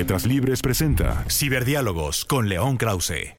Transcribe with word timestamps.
Letras 0.00 0.24
Libres 0.24 0.62
presenta 0.62 1.26
Ciberdiálogos 1.28 2.24
con 2.24 2.48
León 2.48 2.78
Krause. 2.78 3.36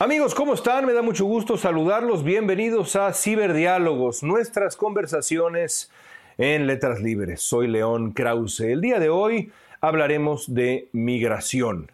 Amigos, 0.00 0.34
¿cómo 0.34 0.52
están? 0.52 0.84
Me 0.84 0.92
da 0.92 1.00
mucho 1.00 1.26
gusto 1.26 1.56
saludarlos. 1.56 2.24
Bienvenidos 2.24 2.96
a 2.96 3.12
Ciberdiálogos, 3.12 4.24
nuestras 4.24 4.74
conversaciones 4.74 5.92
en 6.38 6.66
Letras 6.66 7.00
Libres. 7.00 7.40
Soy 7.40 7.68
León 7.68 8.10
Krause. 8.10 8.62
El 8.62 8.80
día 8.80 8.98
de 8.98 9.10
hoy 9.10 9.52
hablaremos 9.80 10.52
de 10.52 10.88
migración. 10.90 11.92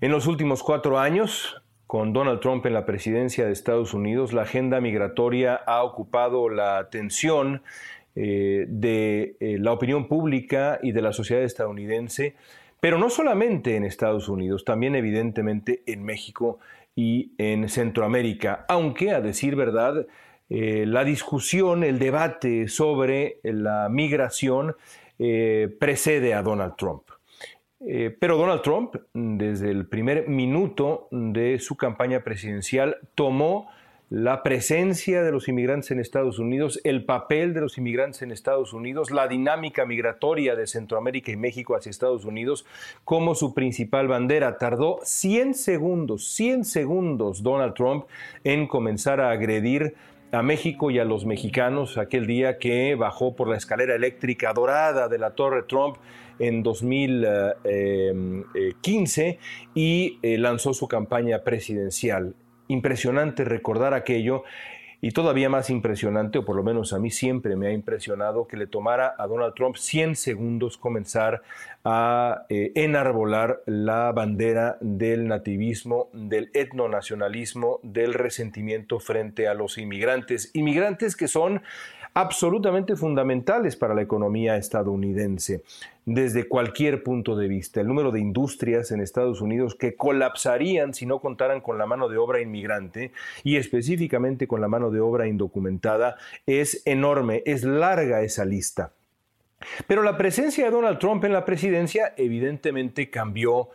En 0.00 0.10
los 0.10 0.26
últimos 0.26 0.64
cuatro 0.64 0.98
años, 0.98 1.62
con 1.86 2.12
Donald 2.12 2.40
Trump 2.40 2.66
en 2.66 2.74
la 2.74 2.84
presidencia 2.84 3.46
de 3.46 3.52
Estados 3.52 3.94
Unidos, 3.94 4.32
la 4.32 4.42
agenda 4.42 4.80
migratoria 4.80 5.54
ha 5.54 5.84
ocupado 5.84 6.48
la 6.48 6.78
atención 6.78 7.62
eh, 8.16 8.66
de 8.66 9.36
eh, 9.38 9.56
la 9.60 9.70
opinión 9.72 10.08
pública 10.08 10.80
y 10.82 10.90
de 10.90 11.00
la 11.00 11.12
sociedad 11.12 11.44
estadounidense, 11.44 12.34
pero 12.82 12.98
no 12.98 13.10
solamente 13.10 13.76
en 13.76 13.84
Estados 13.84 14.28
Unidos, 14.28 14.64
también 14.64 14.96
evidentemente 14.96 15.84
en 15.86 16.02
México 16.02 16.58
y 16.96 17.30
en 17.38 17.68
Centroamérica, 17.68 18.66
aunque 18.68 19.12
a 19.12 19.20
decir 19.20 19.54
verdad, 19.54 20.04
eh, 20.50 20.84
la 20.84 21.04
discusión, 21.04 21.84
el 21.84 22.00
debate 22.00 22.66
sobre 22.66 23.38
la 23.44 23.88
migración 23.88 24.74
eh, 25.20 25.72
precede 25.78 26.34
a 26.34 26.42
Donald 26.42 26.74
Trump. 26.76 27.04
Eh, 27.86 28.16
pero 28.18 28.36
Donald 28.36 28.62
Trump, 28.62 28.96
desde 29.14 29.70
el 29.70 29.86
primer 29.86 30.28
minuto 30.28 31.06
de 31.12 31.60
su 31.60 31.76
campaña 31.76 32.24
presidencial, 32.24 32.96
tomó 33.14 33.68
la 34.12 34.42
presencia 34.42 35.22
de 35.22 35.32
los 35.32 35.48
inmigrantes 35.48 35.90
en 35.90 35.98
Estados 35.98 36.38
Unidos, 36.38 36.78
el 36.84 37.06
papel 37.06 37.54
de 37.54 37.62
los 37.62 37.78
inmigrantes 37.78 38.20
en 38.20 38.30
Estados 38.30 38.74
Unidos, 38.74 39.10
la 39.10 39.26
dinámica 39.26 39.86
migratoria 39.86 40.54
de 40.54 40.66
Centroamérica 40.66 41.32
y 41.32 41.36
México 41.36 41.76
hacia 41.76 41.88
Estados 41.88 42.26
Unidos 42.26 42.66
como 43.06 43.34
su 43.34 43.54
principal 43.54 44.08
bandera. 44.08 44.58
Tardó 44.58 44.98
100 45.02 45.54
segundos, 45.54 46.28
100 46.28 46.66
segundos 46.66 47.42
Donald 47.42 47.72
Trump 47.72 48.04
en 48.44 48.66
comenzar 48.66 49.18
a 49.18 49.30
agredir 49.30 49.94
a 50.30 50.42
México 50.42 50.90
y 50.90 50.98
a 50.98 51.06
los 51.06 51.24
mexicanos 51.24 51.96
aquel 51.96 52.26
día 52.26 52.58
que 52.58 52.94
bajó 52.94 53.34
por 53.34 53.48
la 53.48 53.56
escalera 53.56 53.94
eléctrica 53.94 54.52
dorada 54.52 55.08
de 55.08 55.16
la 55.16 55.30
Torre 55.30 55.62
Trump 55.62 55.96
en 56.38 56.62
2015 56.62 57.56
eh, 57.64 58.12
eh, 58.54 59.38
y 59.74 60.18
eh, 60.20 60.36
lanzó 60.36 60.74
su 60.74 60.86
campaña 60.86 61.38
presidencial. 61.44 62.34
Impresionante 62.72 63.44
recordar 63.44 63.92
aquello 63.92 64.44
y 65.04 65.10
todavía 65.10 65.50
más 65.50 65.68
impresionante, 65.68 66.38
o 66.38 66.44
por 66.44 66.54
lo 66.54 66.62
menos 66.62 66.92
a 66.92 66.98
mí 67.00 67.10
siempre 67.10 67.54
me 67.56 67.66
ha 67.66 67.72
impresionado, 67.72 68.46
que 68.46 68.56
le 68.56 68.68
tomara 68.68 69.14
a 69.18 69.26
Donald 69.26 69.52
Trump 69.54 69.76
100 69.76 70.14
segundos 70.14 70.78
comenzar 70.78 71.42
a 71.84 72.46
eh, 72.48 72.70
enarbolar 72.76 73.62
la 73.66 74.12
bandera 74.12 74.78
del 74.80 75.26
nativismo, 75.26 76.08
del 76.12 76.50
etnonacionalismo, 76.54 77.80
del 77.82 78.14
resentimiento 78.14 79.00
frente 79.00 79.48
a 79.48 79.54
los 79.54 79.76
inmigrantes. 79.76 80.50
Inmigrantes 80.54 81.16
que 81.16 81.26
son 81.26 81.62
absolutamente 82.14 82.96
fundamentales 82.96 83.76
para 83.76 83.94
la 83.94 84.02
economía 84.02 84.56
estadounidense 84.56 85.62
desde 86.04 86.48
cualquier 86.48 87.02
punto 87.02 87.36
de 87.36 87.48
vista. 87.48 87.80
El 87.80 87.88
número 87.88 88.10
de 88.10 88.20
industrias 88.20 88.90
en 88.90 89.00
Estados 89.00 89.40
Unidos 89.40 89.74
que 89.74 89.94
colapsarían 89.94 90.94
si 90.94 91.06
no 91.06 91.20
contaran 91.20 91.60
con 91.60 91.78
la 91.78 91.86
mano 91.86 92.08
de 92.08 92.18
obra 92.18 92.40
inmigrante 92.40 93.12
y 93.44 93.56
específicamente 93.56 94.46
con 94.46 94.60
la 94.60 94.68
mano 94.68 94.90
de 94.90 95.00
obra 95.00 95.26
indocumentada 95.26 96.16
es 96.46 96.82
enorme, 96.86 97.42
es 97.46 97.64
larga 97.64 98.22
esa 98.22 98.44
lista. 98.44 98.92
Pero 99.86 100.02
la 100.02 100.18
presencia 100.18 100.64
de 100.64 100.70
Donald 100.72 100.98
Trump 100.98 101.24
en 101.24 101.32
la 101.32 101.44
presidencia 101.44 102.14
evidentemente 102.16 103.10
cambió 103.10 103.70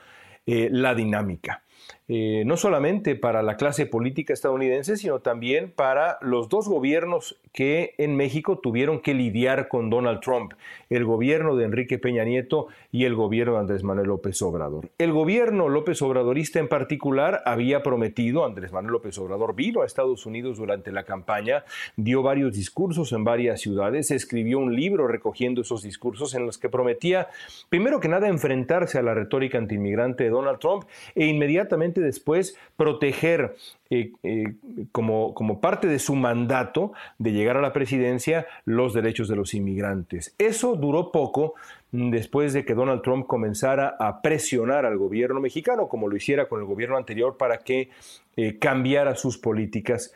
eh, 0.45 0.69
la 0.71 0.93
dinámica. 0.93 1.63
Eh, 2.09 2.43
no 2.45 2.55
solamente 2.55 3.15
para 3.15 3.43
la 3.43 3.57
clase 3.57 3.85
política 3.85 4.31
estadounidense, 4.31 4.95
sino 4.95 5.19
también 5.19 5.73
para 5.75 6.17
los 6.21 6.47
dos 6.47 6.69
gobiernos 6.69 7.37
que 7.51 7.95
en 7.97 8.15
México 8.15 8.59
tuvieron 8.59 9.01
que 9.01 9.13
lidiar 9.13 9.67
con 9.67 9.89
Donald 9.89 10.21
Trump, 10.21 10.53
el 10.89 11.03
gobierno 11.03 11.57
de 11.57 11.65
Enrique 11.65 11.99
Peña 11.99 12.23
Nieto 12.23 12.67
y 12.93 13.03
el 13.03 13.15
gobierno 13.15 13.55
de 13.55 13.59
Andrés 13.59 13.83
Manuel 13.83 14.07
López 14.07 14.41
Obrador. 14.41 14.89
El 14.97 15.11
gobierno 15.11 15.67
López 15.67 16.01
Obradorista 16.01 16.59
en 16.59 16.69
particular 16.69 17.41
había 17.45 17.83
prometido, 17.83 18.45
Andrés 18.45 18.71
Manuel 18.71 18.93
López 18.93 19.17
Obrador 19.17 19.53
vino 19.53 19.81
a 19.81 19.85
Estados 19.85 20.25
Unidos 20.25 20.59
durante 20.59 20.93
la 20.93 21.03
campaña, 21.03 21.65
dio 21.97 22.21
varios 22.21 22.53
discursos 22.53 23.11
en 23.11 23.25
varias 23.25 23.59
ciudades, 23.59 24.11
escribió 24.11 24.59
un 24.59 24.75
libro 24.75 25.07
recogiendo 25.07 25.59
esos 25.59 25.83
discursos 25.83 26.35
en 26.35 26.45
los 26.45 26.57
que 26.57 26.69
prometía, 26.69 27.27
primero 27.67 27.99
que 27.99 28.07
nada, 28.07 28.29
enfrentarse 28.29 28.97
a 28.97 29.01
la 29.01 29.13
retórica 29.13 29.57
antiinmigrante 29.57 30.23
de 30.23 30.29
Donald 30.29 30.59
Trump 30.59 30.85
e 31.15 31.25
inmediatamente 31.25 31.96
después 32.01 32.57
proteger 32.75 33.55
eh, 33.89 34.11
eh, 34.23 34.55
como, 34.91 35.33
como 35.33 35.61
parte 35.61 35.87
de 35.87 35.99
su 35.99 36.15
mandato 36.15 36.91
de 37.17 37.31
llegar 37.31 37.57
a 37.57 37.61
la 37.61 37.73
presidencia 37.73 38.45
los 38.65 38.93
derechos 38.93 39.27
de 39.27 39.35
los 39.35 39.53
inmigrantes. 39.53 40.35
Eso 40.37 40.75
duró 40.75 41.11
poco 41.11 41.53
después 41.91 42.51
de 42.53 42.65
que 42.65 42.73
Donald 42.73 43.01
Trump 43.01 43.27
comenzara 43.27 43.95
a 43.99 44.21
presionar 44.21 44.85
al 44.85 44.97
gobierno 44.97 45.39
mexicano, 45.39 45.87
como 45.87 46.07
lo 46.07 46.17
hiciera 46.17 46.49
con 46.49 46.59
el 46.59 46.65
gobierno 46.65 46.97
anterior, 46.97 47.37
para 47.37 47.59
que 47.59 47.89
eh, 48.35 48.57
cambiara 48.59 49.15
sus 49.15 49.37
políticas 49.37 50.13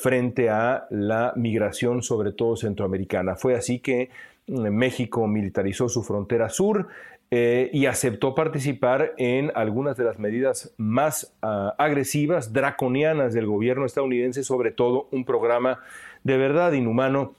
frente 0.00 0.48
a 0.48 0.86
la 0.88 1.34
migración, 1.36 2.02
sobre 2.02 2.32
todo 2.32 2.56
centroamericana. 2.56 3.36
Fue 3.36 3.54
así 3.54 3.78
que 3.80 4.08
mm, 4.46 4.68
México 4.68 5.26
militarizó 5.26 5.88
su 5.88 6.02
frontera 6.02 6.48
sur, 6.48 6.88
eh, 7.32 7.70
y 7.72 7.86
aceptó 7.86 8.36
participar 8.36 9.12
en 9.18 9.50
algunas 9.56 9.96
de 9.96 10.04
las 10.04 10.20
medidas 10.20 10.72
más 10.76 11.36
ah, 11.42 11.74
agresivas, 11.76 12.52
draconianas 12.52 13.34
del 13.34 13.46
gobierno 13.46 13.84
estadounidense, 13.84 14.44
sobre 14.44 14.70
todo 14.70 15.08
un 15.10 15.24
programa 15.24 15.80
de 16.22 16.36
verdad 16.36 16.72
inhumano 16.72 17.34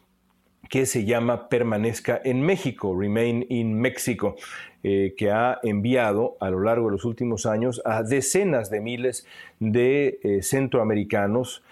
que 0.69 0.85
se 0.85 1.05
llama 1.05 1.47
Permanezca 1.47 2.19
en 2.21 2.41
México, 2.41 2.99
Remain 2.99 3.45
in 3.47 3.79
Mexico, 3.79 4.35
eh, 4.83 5.13
que 5.17 5.31
ha 5.31 5.57
enviado 5.63 6.35
a 6.41 6.49
lo 6.49 6.59
largo 6.59 6.87
de 6.87 6.91
los 6.91 7.05
últimos 7.05 7.45
años 7.45 7.81
a 7.85 8.03
decenas 8.03 8.69
de 8.69 8.81
miles 8.81 9.25
de 9.61 10.19
eh, 10.21 10.43
centroamericanos, 10.43 11.63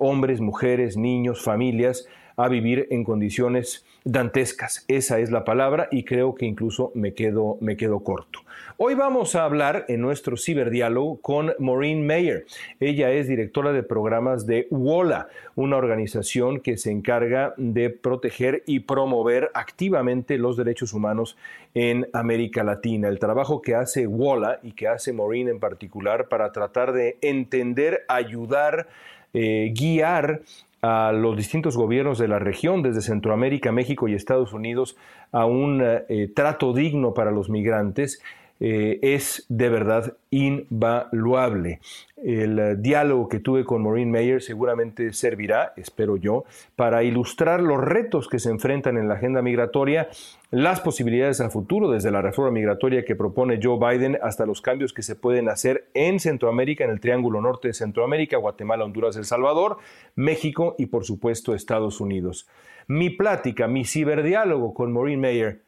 hombres, 0.00 0.40
mujeres, 0.40 0.96
niños, 0.96 1.44
familias, 1.44 2.08
a 2.36 2.48
vivir 2.48 2.86
en 2.90 3.04
condiciones 3.04 3.84
dantescas. 4.04 4.84
Esa 4.88 5.20
es 5.20 5.30
la 5.30 5.44
palabra 5.44 5.88
y 5.90 6.04
creo 6.04 6.34
que 6.34 6.46
incluso 6.46 6.92
me 6.94 7.14
quedo, 7.14 7.58
me 7.60 7.76
quedo 7.76 8.00
corto. 8.00 8.40
Hoy 8.78 8.94
vamos 8.94 9.34
a 9.34 9.44
hablar 9.44 9.84
en 9.88 10.00
nuestro 10.00 10.36
ciberdiálogo 10.36 11.20
con 11.20 11.52
Maureen 11.58 12.06
Mayer. 12.06 12.46
Ella 12.80 13.12
es 13.12 13.28
directora 13.28 13.72
de 13.72 13.82
programas 13.82 14.46
de 14.46 14.66
WOLA, 14.70 15.28
una 15.54 15.76
organización 15.76 16.60
que 16.60 16.76
se 16.76 16.90
encarga 16.90 17.54
de 17.56 17.90
proteger 17.90 18.64
y 18.66 18.80
promover 18.80 19.50
activamente 19.54 20.38
los 20.38 20.56
derechos 20.56 20.94
humanos 20.94 21.36
en 21.74 22.08
América 22.12 22.64
Latina. 22.64 23.08
El 23.08 23.18
trabajo 23.18 23.62
que 23.62 23.74
hace 23.74 24.06
WOLA 24.06 24.58
y 24.62 24.72
que 24.72 24.88
hace 24.88 25.12
Maureen 25.12 25.48
en 25.48 25.60
particular 25.60 26.28
para 26.28 26.50
tratar 26.52 26.92
de 26.92 27.18
entender, 27.20 28.04
ayudar, 28.08 28.88
eh, 29.34 29.72
guiar 29.74 30.42
a 30.82 31.12
los 31.12 31.36
distintos 31.36 31.76
gobiernos 31.76 32.18
de 32.18 32.26
la 32.26 32.40
región, 32.40 32.82
desde 32.82 33.02
Centroamérica, 33.02 33.70
México 33.70 34.08
y 34.08 34.14
Estados 34.14 34.52
Unidos, 34.52 34.96
a 35.30 35.46
un 35.46 35.80
eh, 35.80 36.28
trato 36.34 36.72
digno 36.72 37.14
para 37.14 37.30
los 37.30 37.48
migrantes, 37.48 38.20
eh, 38.64 39.00
es 39.02 39.44
de 39.48 39.68
verdad 39.68 40.16
invaluable. 40.30 41.80
El 42.14 42.60
eh, 42.60 42.76
diálogo 42.76 43.28
que 43.28 43.40
tuve 43.40 43.64
con 43.64 43.82
Maureen 43.82 44.12
Mayer 44.12 44.40
seguramente 44.40 45.12
servirá, 45.12 45.72
espero 45.76 46.16
yo, 46.16 46.44
para 46.76 47.02
ilustrar 47.02 47.60
los 47.60 47.80
retos 47.80 48.28
que 48.28 48.38
se 48.38 48.50
enfrentan 48.50 48.98
en 48.98 49.08
la 49.08 49.14
agenda 49.14 49.42
migratoria, 49.42 50.10
las 50.52 50.80
posibilidades 50.80 51.40
a 51.40 51.50
futuro, 51.50 51.90
desde 51.90 52.12
la 52.12 52.22
reforma 52.22 52.52
migratoria 52.52 53.04
que 53.04 53.16
propone 53.16 53.58
Joe 53.60 53.80
Biden 53.80 54.16
hasta 54.22 54.46
los 54.46 54.60
cambios 54.60 54.92
que 54.92 55.02
se 55.02 55.16
pueden 55.16 55.48
hacer 55.48 55.88
en 55.92 56.20
Centroamérica, 56.20 56.84
en 56.84 56.90
el 56.90 57.00
Triángulo 57.00 57.40
Norte 57.40 57.66
de 57.66 57.74
Centroamérica, 57.74 58.36
Guatemala, 58.36 58.84
Honduras, 58.84 59.16
El 59.16 59.24
Salvador, 59.24 59.78
México 60.14 60.76
y 60.78 60.86
por 60.86 61.04
supuesto 61.04 61.52
Estados 61.52 62.00
Unidos. 62.00 62.46
Mi 62.86 63.10
plática, 63.10 63.66
mi 63.66 63.84
ciberdiálogo 63.84 64.72
con 64.72 64.92
Maureen 64.92 65.20
Mayer, 65.20 65.62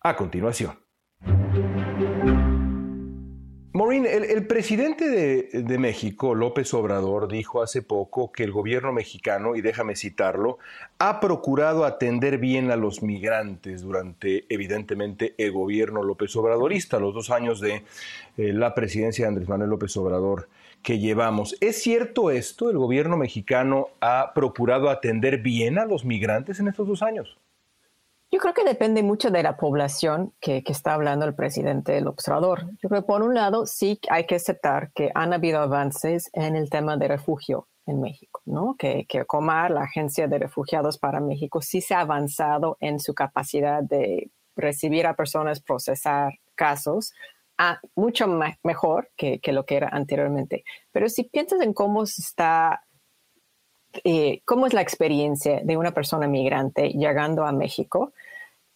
a 0.00 0.16
continuación. 0.16 0.81
Maureen, 3.74 4.06
el, 4.06 4.46
presidente 4.46 5.08
de, 5.08 5.78
México, 5.78 6.34
López 6.34 6.74
Obrador, 6.74 7.26
dijo 7.26 7.62
hace 7.62 7.80
poco 7.80 8.30
que 8.30 8.44
el 8.44 8.52
gobierno 8.52 8.92
mexicano, 8.92 9.56
y 9.56 9.62
déjame 9.62 9.96
citarlo, 9.96 10.58
ha 10.98 11.20
procurado 11.20 11.86
atender 11.86 12.36
bien 12.36 12.70
a 12.70 12.76
los 12.76 13.02
migrantes 13.02 13.80
durante, 13.80 14.44
evidentemente, 14.50 15.34
el 15.38 15.52
gobierno 15.52 16.02
López 16.02 16.36
Obradorista, 16.36 16.98
los 16.98 17.14
dos 17.14 17.30
años 17.30 17.60
de 17.60 17.82
eh, 18.36 18.52
la 18.52 18.74
presidencia 18.74 19.24
de 19.24 19.28
Andrés 19.30 19.48
Manuel 19.48 19.70
López 19.70 19.96
Obrador 19.96 20.50
que 20.82 20.98
llevamos. 20.98 21.56
¿Es 21.60 21.82
cierto 21.82 22.30
esto? 22.30 22.68
¿El 22.68 22.76
gobierno 22.76 23.16
mexicano 23.16 23.88
ha 24.00 24.32
procurado 24.34 24.90
atender 24.90 25.38
bien 25.38 25.78
a 25.78 25.86
los 25.86 26.04
migrantes 26.04 26.60
en 26.60 26.68
estos 26.68 26.86
dos 26.86 27.02
años? 27.02 27.38
Yo 28.32 28.38
creo 28.38 28.54
que 28.54 28.64
depende 28.64 29.02
mucho 29.02 29.30
de 29.30 29.42
la 29.42 29.58
población 29.58 30.32
que, 30.40 30.62
está 30.66 30.94
hablando 30.94 31.26
el 31.26 31.34
presidente 31.34 31.92
del 31.92 32.06
observador. 32.06 32.64
Yo 32.82 32.88
creo 32.88 33.02
que 33.02 33.06
por 33.06 33.22
un 33.22 33.34
lado 33.34 33.66
sí 33.66 34.00
hay 34.08 34.24
que 34.24 34.36
aceptar 34.36 34.90
que 34.94 35.10
han 35.14 35.34
habido 35.34 35.60
avances 35.60 36.30
en 36.32 36.56
el 36.56 36.70
tema 36.70 36.96
de 36.96 37.08
refugio 37.08 37.68
en 37.84 38.00
México, 38.00 38.40
¿no? 38.46 38.74
Que, 38.78 39.04
que 39.06 39.26
Comar, 39.26 39.70
la 39.70 39.82
Agencia 39.82 40.28
de 40.28 40.38
Refugiados 40.38 40.96
para 40.96 41.20
México, 41.20 41.60
sí 41.60 41.82
se 41.82 41.92
ha 41.92 42.00
avanzado 42.00 42.78
en 42.80 43.00
su 43.00 43.12
capacidad 43.12 43.82
de 43.82 44.30
recibir 44.56 45.06
a 45.06 45.14
personas, 45.14 45.60
procesar 45.60 46.32
casos, 46.54 47.12
a, 47.58 47.80
mucho 47.94 48.26
mejor 48.62 49.10
que, 49.14 49.40
que, 49.40 49.52
lo 49.52 49.66
que 49.66 49.76
era 49.76 49.90
anteriormente. 49.92 50.64
Pero 50.90 51.10
si 51.10 51.24
piensas 51.24 51.60
en 51.60 51.74
cómo 51.74 52.04
está 52.04 52.80
eh, 54.04 54.40
cómo 54.46 54.66
es 54.66 54.72
la 54.72 54.80
experiencia 54.80 55.60
de 55.62 55.76
una 55.76 55.92
persona 55.92 56.26
migrante 56.26 56.88
llegando 56.90 57.44
a 57.44 57.52
México 57.52 58.14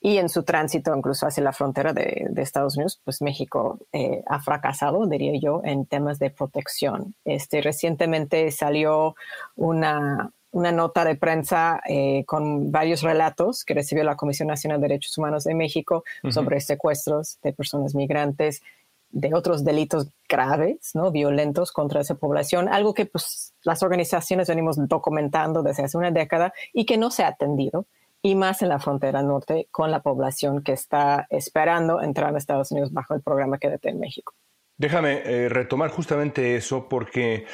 y 0.06 0.18
en 0.18 0.28
su 0.28 0.44
tránsito 0.44 0.96
incluso 0.96 1.26
hacia 1.26 1.42
la 1.42 1.52
frontera 1.52 1.92
de, 1.92 2.30
Estados 2.36 2.76
Unidos, 2.76 3.00
pues 3.02 3.20
México 3.22 3.80
eh, 3.92 4.22
ha 4.28 4.38
fracasado, 4.38 5.04
diría 5.08 5.32
yo, 5.42 5.62
en 5.64 5.84
temas 5.84 6.20
de 6.20 6.30
protección. 6.30 7.16
Este, 7.24 7.60
recientemente 7.60 8.52
salió 8.52 9.16
una, 9.56 10.30
nota 10.52 11.04
de 11.04 11.16
prensa 11.16 11.80
eh, 11.88 12.22
con 12.24 12.70
varios 12.70 13.02
relatos 13.02 13.64
que 13.64 13.74
recibió 13.74 14.04
la 14.04 14.14
Comisión 14.14 14.46
Nacional 14.46 14.80
de 14.80 14.86
Derechos 14.86 15.18
Humanos 15.18 15.42
de 15.42 15.56
México 15.56 16.04
sobre 16.30 16.60
secuestros 16.60 17.40
de 17.42 17.52
personas 17.52 17.96
migrantes 17.96 18.62
de 19.10 19.34
otros 19.34 19.64
delitos 19.64 20.06
graves, 20.28 20.92
¿no? 20.94 21.10
violentos 21.10 21.72
contra 21.72 22.00
esa 22.00 22.14
población, 22.14 22.68
algo 22.68 22.94
que 22.94 23.06
pues, 23.06 23.54
las 23.64 23.82
organizaciones 23.82 24.46
venimos 24.46 24.76
documentando 24.86 25.64
desde 25.64 25.82
hace 25.82 25.98
una 25.98 26.12
década 26.12 26.54
y 26.72 26.86
que 26.86 26.96
no 26.96 27.10
se 27.10 27.24
ha 27.24 27.28
atendido, 27.28 27.86
y 28.26 28.34
más 28.34 28.60
en 28.60 28.70
la 28.70 28.80
frontera 28.80 29.22
norte 29.22 29.68
con 29.70 29.92
la 29.92 30.02
población 30.02 30.64
que 30.64 30.72
está 30.72 31.28
esperando 31.30 32.02
entrar 32.02 32.34
a 32.34 32.38
Estados 32.38 32.72
Unidos 32.72 32.92
bajo 32.92 33.14
el 33.14 33.22
programa 33.22 33.58
Quédate 33.58 33.88
en 33.88 34.00
México. 34.00 34.34
Déjame 34.76 35.22
eh, 35.24 35.48
retomar 35.48 35.90
justamente 35.90 36.56
eso 36.56 36.88
porque 36.88 37.46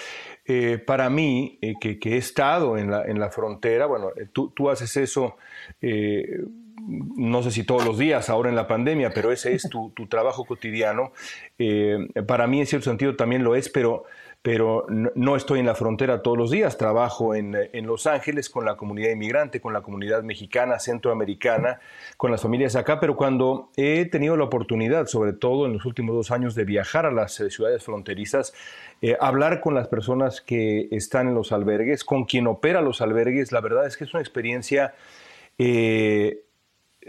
eh, 0.47 0.79
para 0.79 1.11
mí, 1.11 1.59
eh, 1.61 1.75
que, 1.79 1.99
he 2.03 2.17
estado 2.17 2.79
en 2.79 2.91
la, 2.91 3.05
en 3.05 3.21
la 3.21 3.29
frontera, 3.29 3.85
bueno, 3.85 4.09
tú, 4.33 4.51
tú 4.57 4.71
haces 4.71 4.97
eso 4.97 5.37
no 6.85 7.45
sé 7.45 7.53
si 7.53 7.63
todos 7.63 7.85
los 7.85 7.97
días 7.97 8.29
ahora 8.29 8.49
en 8.49 8.57
la 8.57 8.67
pandemia, 8.67 9.11
pero 9.11 9.31
ese 9.31 9.55
es 9.55 9.69
tu, 9.69 9.93
trabajo 10.09 10.45
cotidiano. 10.45 11.13
Para 12.27 12.49
mí 12.49 12.59
en 12.59 12.67
cierto 12.67 12.91
sentido 12.91 13.15
también 13.15 13.45
lo 13.45 13.55
es, 13.55 13.69
pero, 13.69 14.05
pero 14.43 14.87
no 14.89 15.37
estoy 15.37 15.61
en 15.61 15.67
la 15.67 15.77
frontera 15.77 16.21
todos 16.21 16.37
los 16.37 16.51
días. 16.51 16.77
Trabajo 16.77 17.37
en, 17.37 17.57
Los 17.87 18.09
Ángeles 18.09 18.51
con 18.51 18.65
la 18.65 18.77
comunidad 18.77 19.11
inmigrante, 19.11 19.61
con 19.61 19.73
la 19.73 19.83
comunidad 19.83 20.25
mexicana, 20.25 20.81
centroamericana, 20.81 21.79
con 22.17 22.33
las 22.33 22.43
familias 22.43 22.75
acá, 22.75 22.99
pero 22.99 23.17
cuando 23.17 23.71
he 23.77 24.05
tenido 24.07 24.37
la 24.37 24.45
oportunidad, 24.45 25.07
sobre 25.07 25.33
todo 25.33 25.67
en 25.67 25.75
los 25.75 25.87
últimos 25.87 26.17
dos 26.17 26.33
años, 26.33 26.57
de 26.57 26.65
viajar 26.65 27.07
a 27.07 27.13
las 27.13 27.39
eh, 27.39 27.51
ciudades 27.51 27.85
fronterizas, 27.85 28.53
eh, 29.01 29.17
hablar 29.21 29.61
con 29.61 29.75
las 29.75 29.87
personas 29.87 30.41
que 30.41 30.89
están 30.91 31.29
en 31.29 31.35
los 31.35 31.53
albergues, 31.53 32.03
con 32.03 32.25
quien 32.25 32.49
opera 32.49 32.81
los 32.81 33.01
albergues, 33.01 33.53
la 33.53 33.61
verdad 33.61 33.87
es 33.87 33.97
que 33.97 34.05
es 34.05 34.13
una 34.13 34.23
experiencia 34.23 34.95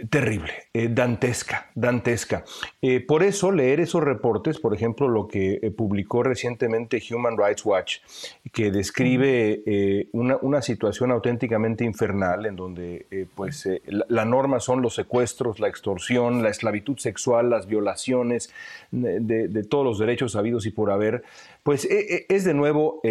terrible, 0.09 0.53
eh, 0.73 0.89
dantesca, 0.89 1.69
dantesca. 1.75 2.43
Eh, 2.81 2.99
por 2.99 3.23
eso 3.23 3.51
leer 3.51 3.79
esos 3.79 4.03
reportes, 4.03 4.59
por 4.59 4.73
ejemplo, 4.73 5.07
lo 5.07 5.27
que 5.27 5.59
eh, 5.61 5.71
publicó 5.71 6.23
recientemente 6.23 7.01
Human 7.11 7.37
Rights 7.37 7.63
Watch, 7.65 7.97
que 8.51 8.71
describe 8.71 9.63
una, 10.13 10.61
situación 10.61 11.11
auténticamente 11.11 11.83
infernal, 11.83 12.45
en 12.45 12.55
donde 12.55 13.27
pues 13.35 13.67
la, 13.85 14.23
norma 14.25 14.59
son 14.59 14.81
los 14.81 14.95
secuestros, 14.95 15.59
la 15.59 15.67
extorsión, 15.67 16.41
la 16.41 16.49
esclavitud 16.49 16.97
sexual, 16.97 17.49
las 17.49 17.67
violaciones 17.67 18.53
de, 18.91 19.19
de 19.19 19.63
todos 19.63 19.83
los 19.83 19.99
derechos 19.99 20.35
habidos 20.35 20.65
y 20.65 20.71
por 20.71 20.89
haber, 20.89 21.23
pues 21.63 21.85
es 21.89 22.43
de 22.45 22.53
nuevo 22.53 23.01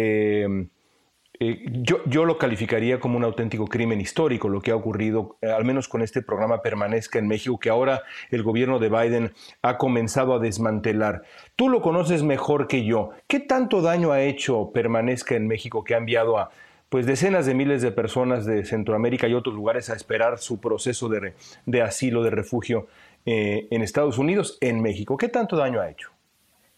yo, 2.05 2.25
lo 2.25 2.37
calificaría 2.37 2.99
como 2.99 3.17
un 3.17 3.23
auténtico 3.23 3.67
crimen 3.67 4.01
histórico, 4.01 4.49
lo 4.49 4.61
que 4.61 4.71
ha 4.71 4.75
ocurrido, 4.75 5.37
eh, 5.41 5.51
al 5.51 5.65
menos 5.65 5.87
con 5.87 6.01
este 6.01 6.21
programa 6.21 6.61
Permanezca 6.61 7.19
en 7.19 7.27
México, 7.27 7.59
que 7.59 7.69
ahora 7.69 8.03
el 8.31 8.43
gobierno 8.43 8.79
de 8.79 8.89
Biden 8.89 9.33
ha 9.61 9.77
comenzado 9.77 10.33
a 10.33 10.39
desmantelar. 10.39 11.23
Tú 11.55 11.69
lo 11.69 11.81
conoces 11.81 12.23
mejor 12.23 12.67
que 12.67 12.85
yo. 12.85 13.11
¿Qué 13.27 13.39
tanto 13.39 13.81
daño 13.81 14.11
ha 14.11 14.21
hecho 14.21 14.71
Permanezca 14.73 15.35
en 15.35 15.47
México, 15.47 15.83
que 15.83 15.95
ha 15.95 15.97
enviado 15.97 16.37
a 16.37 16.51
pues 16.89 17.07
decenas 17.07 17.47
de 17.47 17.55
miles 17.55 17.81
de 17.81 17.91
personas 17.91 18.45
de 18.45 18.65
Centroamérica 18.65 19.27
y 19.27 19.33
otros 19.33 19.55
lugares 19.55 19.89
a 19.89 19.95
esperar 19.95 20.37
su 20.37 20.59
proceso 20.59 21.09
de, 21.09 21.81
asilo, 21.81 22.21
de 22.21 22.29
refugio 22.29 22.87
eh, 23.25 23.67
en 23.71 23.81
Estados 23.81 24.19
Unidos, 24.19 24.59
en 24.61 24.81
México? 24.81 25.17
¿Qué 25.17 25.27
tanto 25.27 25.57
daño 25.57 25.81
ha 25.81 25.89
hecho? 25.89 26.11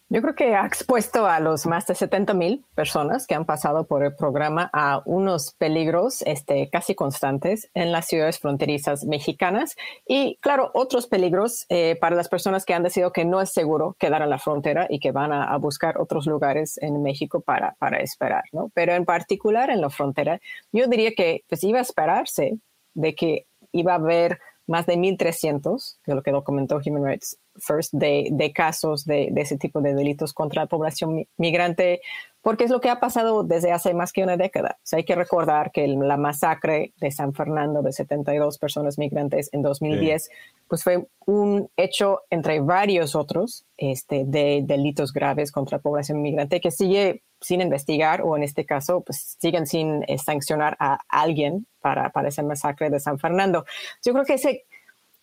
Yo 0.07 0.21
creo 0.21 0.35
que 0.35 0.53
ha 0.53 0.67
expuesto 0.67 1.25
a 1.25 1.39
los 1.39 1.65
más 1.65 1.87
de 1.87 1.95
70 1.95 2.35
mil 2.35 2.63
personas 2.75 3.25
que 3.25 3.33
han 3.33 3.45
pasado 3.45 3.87
por 3.87 4.03
el 4.03 4.15
programa 4.15 4.69
a 4.71 5.01
unos 5.05 5.53
peligros 5.57 6.21
este, 6.27 6.69
casi 6.69 6.93
constantes 6.93 7.71
en 7.73 7.91
las 7.91 8.05
ciudades 8.05 8.37
fronterizas 8.37 9.03
mexicanas 9.05 9.75
y, 10.07 10.37
claro, 10.41 10.69
otros 10.75 11.07
peligros 11.07 11.65
eh, 11.69 11.97
para 11.99 12.15
las 12.15 12.29
personas 12.29 12.65
que 12.65 12.75
han 12.75 12.83
decidido 12.83 13.11
que 13.11 13.25
no 13.25 13.41
es 13.41 13.51
seguro 13.51 13.95
quedar 13.97 14.21
en 14.21 14.29
la 14.29 14.37
frontera 14.37 14.85
y 14.91 14.99
que 14.99 15.11
van 15.11 15.33
a, 15.33 15.55
buscar 15.57 15.99
otros 15.99 16.27
lugares 16.27 16.77
en 16.83 17.01
México 17.01 17.41
para, 17.41 17.73
para 17.79 17.97
esperar, 17.97 18.43
¿no? 18.51 18.69
Pero 18.75 18.93
en 18.93 19.05
particular 19.05 19.71
en 19.71 19.81
la 19.81 19.89
frontera, 19.89 20.39
yo 20.71 20.85
diría 20.85 21.13
que 21.15 21.43
pues 21.49 21.63
iba 21.63 21.79
a 21.79 21.81
esperarse 21.81 22.59
de 22.93 23.15
que 23.15 23.47
iba 23.71 23.93
a 23.93 23.95
haber 23.95 24.39
más 24.67 24.85
de 24.85 24.95
1.300, 24.95 25.97
de 26.05 26.15
lo 26.15 26.23
que 26.23 26.31
documentó 26.31 26.79
Human 26.85 27.05
Rights 27.05 27.37
First, 27.55 27.93
de, 27.93 28.29
de 28.31 28.51
casos 28.51 29.05
de, 29.05 29.29
de, 29.31 29.41
ese 29.41 29.57
tipo 29.57 29.81
de 29.81 29.93
delitos 29.93 30.33
contra 30.33 30.63
la 30.63 30.67
población 30.67 31.25
migrante, 31.37 32.01
porque 32.41 32.65
es 32.65 32.69
lo 32.69 32.81
que 32.81 32.89
ha 32.89 32.99
pasado 32.99 33.43
desde 33.43 33.71
hace 33.71 33.93
más 33.93 34.11
que 34.11 34.23
una 34.23 34.37
década. 34.37 34.77
O 34.77 34.81
sea, 34.83 34.97
hay 34.97 35.03
que 35.03 35.15
recordar 35.15 35.71
que 35.71 35.87
la 35.87 36.17
masacre 36.17 36.93
de 36.97 37.09
San 37.11 37.33
Fernando 37.33 37.81
de 37.81 37.91
72 37.91 38.59
personas 38.59 38.97
migrantes 38.97 39.49
en 39.51 39.61
2010, 39.61 40.29
pues 40.67 40.83
fue 40.83 41.07
un 41.25 41.69
hecho 41.75 42.21
entre 42.29 42.59
varios 42.59 43.15
otros 43.15 43.65
este, 43.77 44.25
de 44.25 44.61
delitos 44.63 45.11
graves 45.11 45.51
contra 45.51 45.77
la 45.77 45.81
población 45.81 46.21
migrante 46.21 46.61
que 46.61 46.71
sigue 46.71 47.23
sin 47.45 47.61
investigar 47.61 48.21
o 48.23 48.35
en 48.35 48.43
este 48.43 48.65
caso 48.65 49.01
pues 49.01 49.37
siguen 49.39 49.67
sin 49.67 50.03
eh, 50.07 50.17
sancionar 50.17 50.75
a 50.79 50.99
alguien 51.09 51.67
para, 51.79 52.09
para 52.09 52.29
esa 52.29 52.43
masacre 52.43 52.89
de 52.89 52.99
San 52.99 53.19
Fernando. 53.19 53.65
Yo 54.03 54.13
creo 54.13 54.25
que 54.25 54.33
esa 54.33 54.49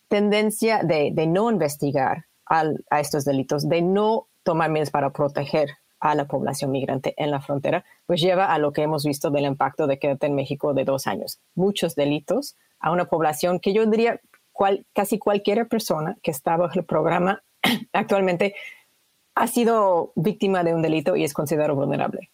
tendencia 0.07 0.83
de, 0.83 1.11
de 1.13 1.27
no 1.27 1.51
investigar 1.51 2.25
a 2.45 2.99
estos 2.99 3.25
delitos, 3.25 3.67
de 3.67 3.81
no 3.81 4.27
tomar 4.43 4.69
medidas 4.69 4.91
para 4.91 5.11
proteger 5.11 5.69
a 5.99 6.15
la 6.15 6.25
población 6.25 6.71
migrante 6.71 7.13
en 7.17 7.31
la 7.31 7.41
frontera, 7.41 7.83
pues 8.05 8.21
lleva 8.21 8.53
a 8.53 8.59
lo 8.59 8.73
que 8.73 8.83
hemos 8.83 9.05
visto 9.05 9.31
del 9.31 9.45
impacto 9.45 9.87
de 9.87 9.97
quédate 9.97 10.27
en 10.27 10.35
México 10.35 10.73
de 10.73 10.83
dos 10.83 11.07
años. 11.07 11.39
Muchos 11.55 11.95
delitos 11.95 12.57
a 12.79 12.91
una 12.91 13.05
población 13.05 13.59
que 13.59 13.73
yo 13.73 13.85
diría 13.85 14.19
cual, 14.51 14.85
casi 14.93 15.17
cualquier 15.17 15.67
persona 15.67 16.17
que 16.21 16.31
está 16.31 16.57
bajo 16.57 16.77
el 16.77 16.85
programa 16.85 17.41
actualmente 17.93 18.53
ha 19.35 19.47
sido 19.47 20.13
víctima 20.15 20.63
de 20.63 20.73
un 20.73 20.81
delito 20.81 21.15
y 21.15 21.23
es 21.23 21.33
considerado 21.33 21.75
vulnerable. 21.75 22.31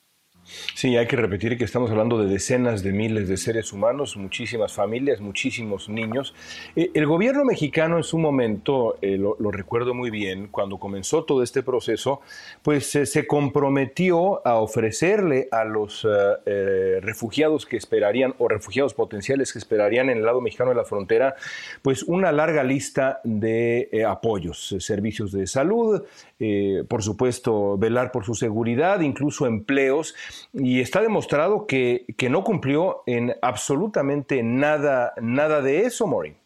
Sí, 0.74 0.98
hay 0.98 1.08
que 1.08 1.16
repetir 1.16 1.58
que 1.58 1.64
estamos 1.64 1.92
hablando 1.92 2.18
de 2.18 2.28
decenas 2.28 2.84
de 2.84 2.92
miles 2.92 3.28
de 3.28 3.38
seres 3.38 3.72
humanos, 3.74 4.18
muchísimas 4.18 4.74
familias, 4.74 5.20
muchísimos 5.22 5.90
niños. 5.90 6.34
Eh, 6.76 6.90
el 6.94 7.06
gobierno 7.06 7.46
mexicano 7.46 7.98
en 7.98 8.04
su 8.04 8.18
momento, 8.18 8.98
eh, 9.02 9.18
lo, 9.18 9.36
recuerdo 9.52 9.94
muy 9.94 10.10
bien, 10.10 10.48
cuando 10.48 10.78
comenzó 10.78 11.24
todo 11.24 11.44
este 11.44 11.64
proceso, 11.64 12.22
pues 12.64 12.88
se 12.88 13.28
comprometió 13.28 14.46
a 14.48 14.56
ofrecerle 14.56 15.48
a 15.52 15.66
los 15.66 16.08
eh, 16.46 17.00
refugiados 17.02 17.66
que 17.66 17.78
esperarían 17.78 18.34
o 18.38 18.48
refugiados 18.48 18.94
potenciales 18.94 19.54
que 19.54 19.60
esperarían 19.60 20.10
en 20.10 20.18
el 20.18 20.26
lado 20.26 20.42
mexicano 20.42 20.72
de 20.72 20.78
la 20.78 20.86
frontera, 20.86 21.36
pues 21.82 22.04
una 22.04 22.32
larga 22.32 22.64
lista 22.64 23.20
de 23.24 24.06
apoyos, 24.08 24.76
servicios 24.80 25.32
de 25.32 25.46
salud, 25.48 26.04
por 26.88 27.04
supuesto, 27.04 27.78
velar 27.78 28.12
por 28.12 28.26
su 28.26 28.34
seguridad, 28.34 29.02
incluso 29.02 29.46
empleos 29.46 30.16
y 30.54 30.82
está 30.82 31.02
demostrado 31.02 31.68
que, 31.68 32.06
no 32.30 32.44
cumplió 32.44 33.04
en 33.06 33.36
absolutamente 33.42 34.44
nada, 34.44 35.14
nada 35.22 35.62
de 35.62 35.82
eso, 35.82 36.08
Maureen. 36.08 36.38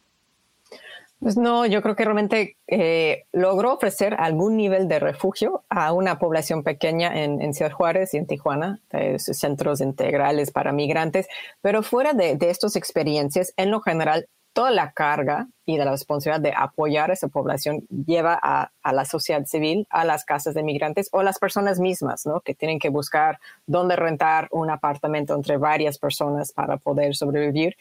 Pues 1.20 1.38
no, 1.38 1.66
yo 1.66 1.82
creo 1.82 1.96
que 1.96 2.04
realmente 2.04 2.58
eh, 2.68 3.24
logró 3.32 3.74
ofrecer 3.74 4.14
algún 4.20 4.58
nivel 4.58 4.90
de 4.90 5.00
refugio 5.00 5.64
a 5.70 5.94
una 5.94 6.20
población 6.20 6.64
pequeña 6.64 7.24
en, 7.24 7.54
Ciudad 7.54 7.72
Juárez 7.72 8.14
y 8.14 8.18
en 8.18 8.28
Tijuana, 8.28 8.82
centros 9.18 9.80
integrales 9.80 10.52
para 10.52 10.74
migrantes, 10.74 11.28
pero 11.62 11.82
fuera 11.82 12.12
de, 12.12 12.36
de 12.36 12.50
estas 12.50 12.76
experiencias, 12.76 13.54
en 13.56 13.72
lo 13.72 13.80
general, 13.80 14.28
toda 14.54 14.72
la 14.72 14.92
carga 14.92 15.48
y 15.66 15.78
la 15.78 15.90
responsabilidad 15.90 16.42
de 16.42 16.54
apoyar 16.56 17.10
a 17.10 17.14
esa 17.14 17.28
población 17.28 17.86
lleva 17.90 18.40
a, 18.42 18.72
la 18.94 19.06
sociedad 19.06 19.46
civil, 19.46 19.88
a 19.90 20.06
las 20.06 20.26
casas 20.26 20.54
de 20.54 20.64
migrantes 20.64 21.10
o 21.12 21.24
las 21.24 21.40
personas 21.40 21.80
mismas, 21.80 22.26
¿no? 22.26 22.42
Que 22.42 22.54
tienen 22.54 22.80
que 22.80 22.90
buscar 22.90 23.40
dónde 23.66 23.96
rentar 23.96 24.48
un 24.52 24.70
apartamento 24.70 25.34
entre 25.36 25.58
varias 25.58 25.98
personas 25.98 26.52
para 26.52 26.78
poder 26.78 27.16
sobrevivir. 27.16 27.76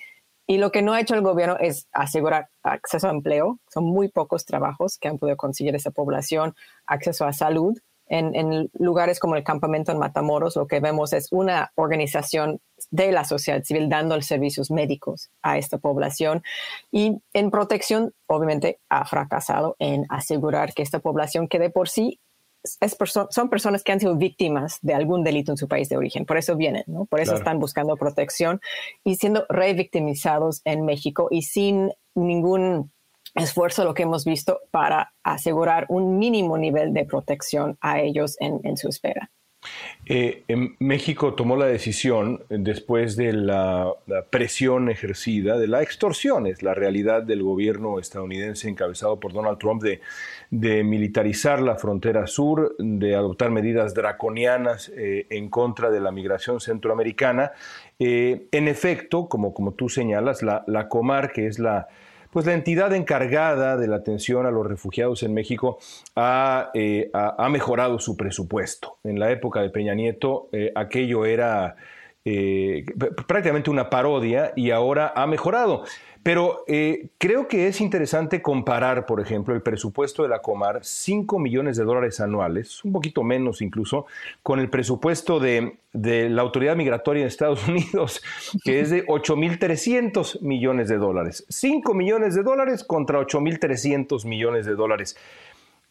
Y 0.47 0.59
lo 0.59 0.73
que 0.73 0.83
no 0.83 0.93
ha 0.93 1.01
hecho 1.01 1.15
el 1.15 1.23
gobierno 1.23 1.57
es 1.61 1.87
asegurar 1.93 2.49
acceso 2.63 3.07
a 3.07 3.13
empleo. 3.13 3.59
Son 3.69 3.85
muy 3.85 4.09
pocos 4.09 4.45
trabajos 4.45 4.99
que 4.99 5.09
han 5.09 5.19
podido 5.19 5.37
conseguir 5.37 5.75
esa 5.77 5.91
población, 5.91 6.55
acceso 6.87 7.27
a 7.27 7.33
salud 7.33 7.79
en, 8.13 8.71
lugares 8.75 9.19
como 9.19 9.37
el 9.37 9.45
campamento 9.45 9.91
en 9.93 9.99
Matamoros, 9.99 10.57
lo 10.57 10.67
que 10.67 10.81
vemos 10.81 11.13
es 11.13 11.29
una 11.31 11.73
organización 11.77 12.61
de 12.93 13.11
la 13.11 13.25
sociedad 13.25 13.65
civil 13.65 13.89
dando 13.89 14.21
servicios 14.23 14.71
médicos 14.71 15.31
a 15.43 15.59
esta 15.59 15.79
población 15.79 16.45
y 16.93 17.19
en 17.33 17.51
protección, 17.51 18.13
obviamente, 18.27 18.79
ha 18.89 19.05
fracasado 19.07 19.75
en 19.81 20.07
asegurar 20.11 20.75
que 20.75 20.83
esta 20.83 21.01
población 21.01 21.49
que 21.49 21.59
de 21.59 21.71
por 21.71 21.89
sí 21.89 22.21
es 22.81 22.97
son 23.31 23.49
personas 23.51 23.83
que 23.83 23.91
han 23.91 23.99
sido 23.99 24.15
víctimas 24.15 24.79
de 24.83 24.95
algún 24.95 25.25
delito 25.25 25.51
en 25.51 25.57
su 25.57 25.67
país 25.67 25.89
de 25.89 25.97
origen. 25.97 26.27
Por 26.27 26.37
eso 26.37 26.55
vienen, 26.55 26.85
¿no? 26.87 27.07
Por 27.07 27.19
eso 27.19 27.35
están 27.35 27.59
buscando 27.59 27.97
protección 27.97 28.61
y 29.03 29.17
siendo 29.17 29.47
revictimizados 29.49 30.61
en 30.65 30.85
México 30.85 31.27
y 31.31 31.43
sin 31.43 31.91
ningún 32.15 32.93
esfuerzo 33.35 33.85
lo 33.85 33.95
que 33.95 34.03
hemos 34.03 34.25
visto 34.25 34.61
para 34.71 35.13
asegurar 35.23 35.87
un 35.89 36.19
mínimo 36.19 36.59
nivel 36.59 36.93
de 36.93 37.05
protección 37.05 37.79
a 37.81 38.01
ellos 38.01 38.37
en, 38.39 38.77
su 38.77 38.89
espera. 38.89 39.31
Eh, 40.15 40.45
México 40.79 41.33
tomó 41.33 41.57
la 41.57 41.65
decisión, 41.65 42.43
después 42.51 43.17
de 43.17 43.33
la, 43.33 43.95
presión 44.29 44.91
ejercida, 44.91 45.57
de 45.57 45.67
la 45.69 45.81
extorsión, 45.81 46.47
es 46.47 46.63
la 46.63 46.75
realidad 46.75 47.23
del 47.23 47.43
gobierno 47.43 47.99
estadounidense 47.99 48.69
encabezado 48.69 49.19
por 49.19 49.33
Donald 49.33 49.57
Trump, 49.57 49.83
de, 49.83 50.85
militarizar 50.85 51.63
la 51.63 51.77
frontera 51.77 52.27
sur, 52.27 52.77
de 52.79 53.15
adoptar 53.15 53.51
medidas 53.51 53.95
draconianas 53.95 54.93
eh, 54.95 55.27
en 55.31 55.49
contra 55.49 55.91
de 55.91 56.01
la 56.01 56.13
migración 56.13 56.61
centroamericana. 56.61 57.53
Eh, 57.99 58.49
en 58.53 58.69
efecto, 58.69 59.31
como, 59.31 59.55
como 59.55 59.73
tú 59.73 59.89
señalas, 59.89 60.43
la, 60.43 60.63
la 60.67 60.91
Comar, 60.91 61.33
que 61.33 61.47
es 61.47 61.59
la, 61.59 61.89
pues 62.33 62.47
la 62.47 62.55
entidad 62.55 62.95
encargada 62.95 63.77
de 63.77 63.87
la 63.87 63.97
atención 63.97 64.47
a 64.47 64.51
los 64.51 64.67
refugiados 64.67 65.23
en 65.23 65.35
México 65.35 65.79
ha, 66.17 66.71
eh, 66.73 67.11
mejorado 67.51 67.99
su 67.99 68.17
presupuesto. 68.17 68.97
En 69.05 69.21
la 69.21 69.31
época 69.31 69.61
de 69.61 69.69
Peña 69.69 69.95
Nieto 69.95 70.49
eh, 70.51 70.73
aquello 70.75 71.27
era 71.27 71.77
eh, 72.25 72.87
prácticamente 73.27 73.69
una 73.69 73.91
parodia 73.91 74.53
y 74.57 74.71
ahora 74.71 75.13
ha 75.15 75.27
mejorado. 75.27 75.85
Pero 76.23 76.65
eh, 76.69 77.09
creo 77.19 77.49
que 77.49 77.67
es 77.67 77.81
interesante 77.81 78.43
comparar, 78.43 79.07
por 79.07 79.21
ejemplo, 79.21 79.55
el 79.55 79.63
presupuesto 79.63 80.23
de 80.23 80.29
la 80.29 80.41
Comar, 80.41 80.85
5 80.85 81.39
millones 81.41 81.77
de 81.77 81.85
dólares 81.85 82.21
anuales, 82.21 82.85
un 82.85 82.93
poquito 82.93 83.25
menos 83.25 83.61
incluso, 83.61 84.07
con 84.43 84.61
el 84.61 84.71
presupuesto 84.71 85.41
de, 85.41 85.79
la 85.93 86.43
Autoridad 86.43 86.77
Migratoria 86.77 87.23
de 87.23 87.29
Estados 87.29 87.67
Unidos, 87.69 88.23
que 88.65 88.81
es 88.81 88.91
de 88.91 89.05
8.300 89.07 90.41
millones 90.43 90.89
de 90.89 90.99
dólares. 90.99 91.45
5 91.49 91.93
millones 91.93 92.37
de 92.37 92.45
dólares 92.45 92.85
contra 92.85 93.19
8.300 93.19 94.25
millones 94.25 94.65
de 94.65 94.75
dólares. 94.77 95.17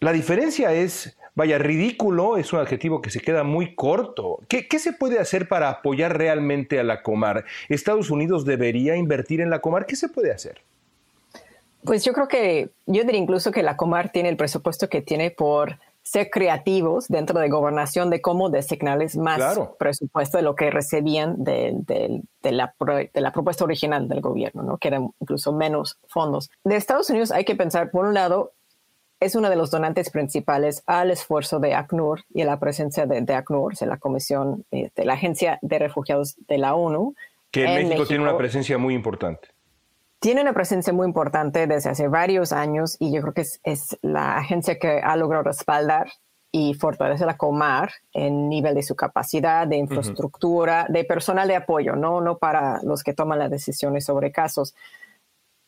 La 0.01 0.12
diferencia 0.13 0.74
es, 0.74 1.15
vaya, 1.36 1.60
ridículo, 1.60 2.38
es 2.38 2.51
un 2.53 2.60
adjetivo 2.60 3.03
que 3.03 3.12
se 3.12 3.22
queda 3.22 3.43
muy 3.43 3.75
corto. 3.75 4.39
¿Qué, 4.48 4.79
se 4.79 4.93
puede 4.93 5.20
hacer 5.20 5.48
para 5.48 5.70
apoyar 5.70 6.17
realmente 6.17 6.79
a 6.79 6.84
la 6.84 7.03
Comar? 7.03 7.46
¿Estados 7.70 8.10
Unidos 8.10 8.43
debería 8.43 8.96
invertir 8.96 9.41
en 9.41 9.51
la 9.51 9.60
Comar? 9.60 9.86
¿Qué 9.86 9.96
se 9.96 10.10
puede 10.10 10.31
hacer? 10.31 10.63
Pues 11.84 12.03
yo 12.03 12.13
creo 12.13 12.27
que, 12.27 12.72
yo 12.88 13.03
diría 13.03 13.20
incluso 13.20 13.51
que 13.51 13.62
la 13.62 13.77
Comar 13.77 14.12
tiene 14.12 14.29
el 14.29 14.38
presupuesto 14.38 14.89
que 14.89 15.03
tiene 15.03 15.29
por 15.29 15.77
ser 16.01 16.31
creativos 16.31 17.08
dentro 17.08 17.39
de 17.39 17.48
gobernación 17.50 18.10
de 18.10 18.22
cómo 18.22 18.50
designarles 18.50 19.17
más 19.17 19.60
presupuesto 19.77 20.38
de 20.39 20.43
lo 20.43 20.55
que 20.55 20.72
recibían 20.72 21.43
de, 21.43 21.75
la, 22.41 22.74
de, 22.81 23.22
la, 23.22 23.31
propuesta 23.31 23.65
original 23.65 24.08
del 24.08 24.20
gobierno, 24.20 24.63
¿no? 24.63 24.79
que 24.79 24.88
eran 24.88 25.12
incluso 25.20 25.53
menos 25.53 26.00
fondos. 26.08 26.50
De 26.63 26.75
Estados 26.75 27.12
Unidos 27.12 27.31
hay 27.31 27.46
que 27.46 27.55
pensar, 27.55 27.91
por 27.91 28.05
un 28.05 28.15
lado, 28.15 28.53
es 29.22 29.36
uno 29.36 29.51
de 29.51 29.56
los 29.56 29.70
donantes 29.70 30.10
principales 30.10 30.84
al 30.88 31.12
esfuerzo 31.12 31.60
de 31.60 31.75
ACNUR 31.75 32.24
y 32.34 32.42
a 32.42 32.46
la 32.46 32.60
presencia 32.60 33.06
de, 33.06 33.34
ACNUR, 33.34 33.75
de 33.75 33.86
la 33.86 33.98
Comisión 33.98 34.66
eh, 34.72 34.90
de 34.96 35.06
la 35.06 35.13
Agencia 35.13 35.60
de 35.62 35.78
Refugiados 35.78 36.36
de 36.48 36.58
la 36.58 36.74
ONU. 36.74 37.13
Que 37.51 37.66
en, 37.66 37.88
México, 37.88 38.08
tiene 38.08 38.24
una 38.24 38.36
presencia 38.36 38.80
muy 38.80 38.96
importante. 38.96 39.50
Tiene 40.20 40.42
una 40.42 40.54
presencia 40.54 40.92
muy 40.92 41.06
importante 41.06 41.68
desde 41.68 41.92
hace 41.92 42.08
varios 42.08 42.51
años 42.51 42.98
y 43.00 43.13
yo 43.13 43.22
creo 43.22 43.34
que 43.34 43.42
es, 43.42 43.98
la 44.01 44.38
agencia 44.38 44.80
que 44.80 45.00
ha 45.04 45.16
logrado 45.16 45.44
respaldar 45.44 46.10
y 46.51 46.74
fortalecer 46.74 47.28
la 47.28 47.38
Comar 47.38 47.92
en 48.13 48.50
nivel 48.50 48.74
de 48.74 48.84
su 48.84 48.96
capacidad, 48.96 49.68
de 49.68 49.78
infraestructura, 49.78 50.88
de 50.90 51.04
personal 51.04 51.48
de 51.48 51.56
apoyo, 51.56 51.96
¿no? 51.96 52.22
no 52.22 52.40
para 52.40 52.82
los 52.82 53.04
que 53.04 53.13
toman 53.13 53.38
las 53.38 53.51
decisiones 53.51 54.04
sobre 54.04 54.32
casos. 54.32 54.74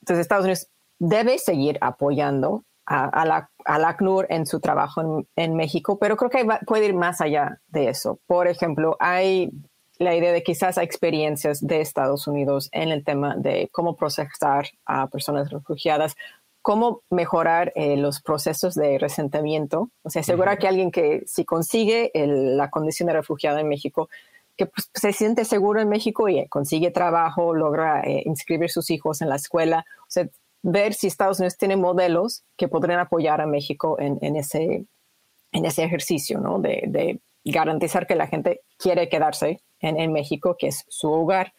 Entonces, 0.02 0.24
Estados 0.24 0.46
Unidos 0.46 0.68
debe 0.98 1.38
seguir 1.38 1.78
apoyando 1.82 2.64
a, 2.86 3.26
la, 3.26 3.50
ACNUR 3.66 4.28
en 4.30 4.46
su 4.46 4.60
trabajo 4.60 5.26
en, 5.36 5.56
México, 5.56 5.98
pero 6.00 6.18
creo 6.18 6.30
que 6.30 6.46
puede 6.66 6.88
ir 6.88 6.94
más 6.94 7.22
allá 7.22 7.60
de 7.68 7.90
eso. 7.90 8.20
Por 8.28 8.48
ejemplo, 8.48 8.98
hay 9.00 9.52
la 10.00 10.16
idea 10.16 10.32
de 10.32 10.44
quizás 10.44 10.78
hay 10.78 10.86
experiencias 10.86 11.66
de 11.66 11.82
Estados 11.82 12.28
Unidos 12.28 12.70
en 12.72 12.90
el 12.90 13.04
tema 13.04 13.36
de 13.38 13.70
cómo 13.72 13.96
procesar 13.96 14.68
a 14.86 15.08
personas 15.08 15.52
refugiadas, 15.52 16.16
cómo 16.62 17.02
mejorar 17.10 17.72
eh, 17.76 17.98
los 17.98 18.22
procesos 18.22 18.74
de 18.76 18.98
resentamiento, 18.98 19.90
o 20.02 20.10
sea, 20.10 20.22
asegurar 20.22 20.58
que 20.58 20.68
alguien 20.68 20.92
que 20.92 21.24
si 21.26 21.46
consigue 21.46 22.12
la 22.16 22.70
condición 22.70 23.08
de 23.08 23.14
refugiado 23.14 23.60
en 23.60 23.68
México, 23.68 24.10
que 24.58 24.68
pues, 24.68 24.90
se 24.94 25.14
siente 25.14 25.46
seguro 25.46 25.82
en 25.82 25.90
México 25.90 26.30
y 26.30 26.48
consigue 26.48 26.92
trabajo, 26.92 27.54
logra 27.54 28.02
eh, 28.02 28.24
inscribir 28.26 28.70
sus 28.70 28.90
hijos 28.92 29.22
en 29.22 29.30
la 29.30 29.36
escuela, 29.36 29.86
o 30.02 30.10
sea, 30.10 30.28
ver 30.64 30.94
si 30.94 31.08
Estados 31.08 31.40
Unidos 31.40 31.58
tiene 31.58 31.76
modelos 31.76 32.44
que 32.58 32.68
podrían 32.68 33.00
apoyar 33.00 33.42
a 33.42 33.46
México 33.46 33.98
en, 34.00 34.36
ese, 34.36 34.86
en 35.52 35.66
ese 35.66 35.84
ejercicio, 35.84 36.40
¿no? 36.40 36.60
De, 36.60 37.20
garantizar 37.46 38.08
que 38.08 38.16
la 38.16 38.28
gente 38.28 38.62
quiere 38.78 39.10
quedarse 39.10 39.62
en, 39.82 40.14
México, 40.14 40.56
que 40.58 40.68
es 40.68 40.86
su 40.88 41.12
hogar. 41.12 41.54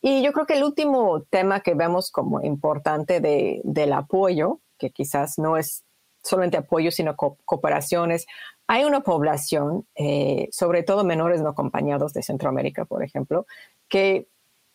Y 0.00 0.22
yo 0.22 0.32
creo 0.32 0.46
que 0.46 0.54
el 0.54 0.64
último 0.64 1.22
tema 1.28 1.60
que 1.60 1.74
vemos 1.74 2.10
como 2.10 2.42
importante 2.42 3.20
del 3.20 3.92
apoyo, 3.92 4.60
que 4.78 4.88
quizás 4.88 5.38
no 5.38 5.58
es 5.58 5.84
solamente 6.22 6.56
apoyo, 6.56 6.90
sino 6.90 7.14
cooperaciones, 7.14 8.24
hay 8.66 8.84
una 8.84 9.00
población, 9.00 9.86
eh, 9.96 10.48
sobre 10.50 10.82
todo 10.82 11.04
menores 11.04 11.42
no 11.42 11.50
acompañados 11.50 12.14
de 12.14 12.22
Centroamérica, 12.22 12.86
por 12.86 13.04
ejemplo, 13.04 13.44
que 13.90 14.28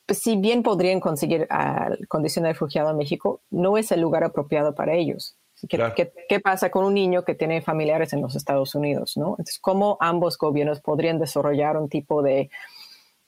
si 0.10 0.38
bien 0.38 0.64
podrían 0.64 1.00
conseguir 1.00 1.48
uh, 1.50 1.96
condición 2.08 2.44
de 2.44 2.50
refugiado 2.50 2.92
en 2.92 2.98
México, 2.98 3.42
no 3.50 3.78
es 3.78 3.92
el 3.92 4.02
lugar 4.02 4.24
apropiado 4.24 4.76
para 4.76 4.94
ellos. 4.94 5.38
¿Qué, 5.70 6.40
pasa 6.42 6.70
con 6.70 6.84
un 6.84 6.94
niño 6.94 7.24
que 7.24 7.36
tiene 7.36 7.62
familiares 7.62 8.12
en 8.12 8.22
los 8.22 8.36
Estados 8.36 8.76
Unidos? 8.76 9.14
¿no? 9.16 9.30
Entonces, 9.32 9.60
¿cómo 9.60 9.98
ambos 10.02 10.38
gobiernos 10.38 10.82
podrían 10.82 11.20
desarrollar 11.20 11.78
un 11.78 11.88
tipo 11.88 12.22
de 12.22 12.50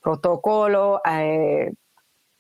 protocolo, 0.02 1.02
eh, 1.10 1.72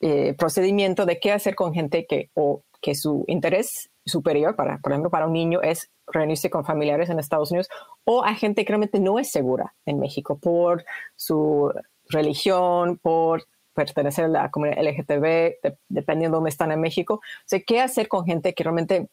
eh, 0.01 0.33
procedimiento 0.37 1.05
de 1.05 1.19
qué 1.19 1.31
hacer 1.31 1.55
con 1.55 1.73
gente 1.73 2.05
que, 2.05 2.29
o 2.33 2.63
que 2.81 2.93
su 2.93 3.23
interés 3.27 3.89
superior, 4.05 4.55
para, 4.55 4.77
por 4.79 4.91
ejemplo, 4.91 5.09
para 5.09 5.27
un 5.27 5.33
niño 5.33 5.61
es 5.61 5.89
reunirse 6.07 6.49
con 6.49 6.65
familiares 6.65 7.09
en 7.09 7.17
Estados 7.17 7.51
Unidos 7.51 7.69
o 8.03 8.23
a 8.23 8.35
gente 8.35 8.63
que 8.63 8.69
realmente 8.69 8.99
no 8.99 9.17
es 9.17 9.31
segura 9.31 9.73
en 9.85 9.99
México 9.99 10.37
por 10.37 10.85
su 11.15 11.73
religión, 12.09 12.97
por 12.97 13.45
pertenecer 13.75 14.25
a 14.25 14.29
la 14.29 14.49
comunidad 14.49 14.81
LGTB, 14.81 15.75
dependiendo 15.89 16.35
de 16.35 16.37
dónde 16.37 16.49
están 16.49 16.71
en 16.71 16.81
México. 16.81 17.15
O 17.15 17.21
sea, 17.45 17.59
¿qué 17.59 17.81
hacer 17.81 18.07
con 18.07 18.25
gente 18.25 18.53
que 18.53 18.63
realmente 18.63 19.09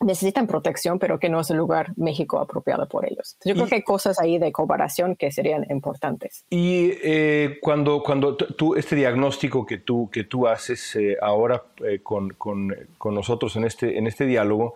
necesitan 0.00 0.46
protección, 0.46 0.98
pero 0.98 1.18
que 1.18 1.28
no 1.28 1.40
es 1.40 1.50
el 1.50 1.56
lugar 1.56 1.92
México 1.96 2.38
apropiado 2.38 2.88
por 2.88 3.04
ellos. 3.04 3.36
yo 3.44 3.54
creo 3.54 3.66
que 3.66 3.76
hay 3.76 3.82
cosas 3.82 4.20
ahí 4.20 4.38
de 4.38 4.52
comparación 4.52 5.16
que 5.16 5.32
serían 5.32 5.66
importantes. 5.70 6.44
Y 6.50 6.92
eh, 7.02 7.58
cuando, 7.60 8.02
cuando 8.02 8.36
tú, 8.36 8.76
este 8.76 8.94
diagnóstico 8.94 9.66
que 9.66 9.78
tú, 9.78 10.08
que 10.10 10.24
tú 10.24 10.46
haces 10.46 10.94
eh, 10.96 11.16
ahora 11.20 11.64
eh, 11.84 12.00
con, 12.02 12.30
con, 12.30 12.74
con, 12.96 13.14
nosotros 13.14 13.56
en 13.56 13.64
este, 13.64 13.98
en 13.98 14.06
este 14.06 14.26
diálogo, 14.26 14.74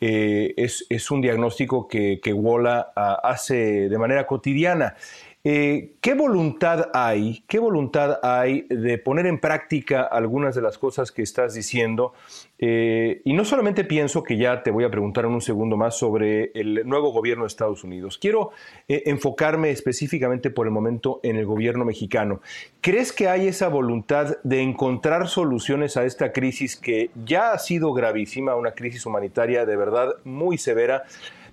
es, 0.00 0.86
es, 0.88 1.10
un 1.10 1.20
diagnóstico 1.20 1.86
que, 1.86 2.20
que 2.22 2.32
Wola 2.32 2.92
hace 2.94 3.88
de 3.88 3.98
manera 3.98 4.26
cotidiana. 4.26 4.96
Eh, 5.44 5.94
¿Qué 6.00 6.14
voluntad 6.14 6.90
hay? 6.94 7.42
¿Qué 7.48 7.58
voluntad 7.58 8.20
hay 8.22 8.64
de 8.70 8.96
poner 8.98 9.26
en 9.26 9.40
práctica 9.40 10.02
algunas 10.02 10.54
de 10.54 10.62
las 10.62 10.78
cosas 10.78 11.10
que 11.10 11.22
estás 11.22 11.54
diciendo? 11.54 12.12
Eh, 12.60 13.22
y 13.24 13.32
no 13.32 13.44
solamente 13.44 13.82
pienso 13.82 14.22
que 14.22 14.36
ya 14.36 14.62
te 14.62 14.70
voy 14.70 14.84
a 14.84 14.90
preguntar 14.90 15.24
en 15.24 15.32
un 15.32 15.40
segundo 15.40 15.76
más 15.76 15.98
sobre 15.98 16.52
el 16.54 16.86
nuevo 16.86 17.10
gobierno 17.10 17.42
de 17.42 17.48
Estados 17.48 17.82
Unidos. 17.82 18.18
Quiero 18.18 18.52
eh, 18.86 19.02
enfocarme 19.06 19.70
específicamente 19.70 20.50
por 20.50 20.68
el 20.68 20.72
momento 20.72 21.18
en 21.24 21.34
el 21.34 21.44
gobierno 21.44 21.84
mexicano. 21.84 22.40
¿Crees 22.80 23.12
que 23.12 23.26
hay 23.28 23.48
esa 23.48 23.66
voluntad 23.66 24.36
de 24.44 24.60
encontrar 24.60 25.26
soluciones 25.26 25.96
a 25.96 26.04
esta 26.04 26.30
crisis 26.30 26.76
que 26.76 27.10
ya 27.24 27.50
ha 27.50 27.58
sido 27.58 27.92
gravísima, 27.92 28.54
una 28.54 28.74
crisis 28.74 29.06
humanitaria 29.06 29.66
de 29.66 29.76
verdad 29.76 30.14
muy 30.22 30.56
severa? 30.56 31.02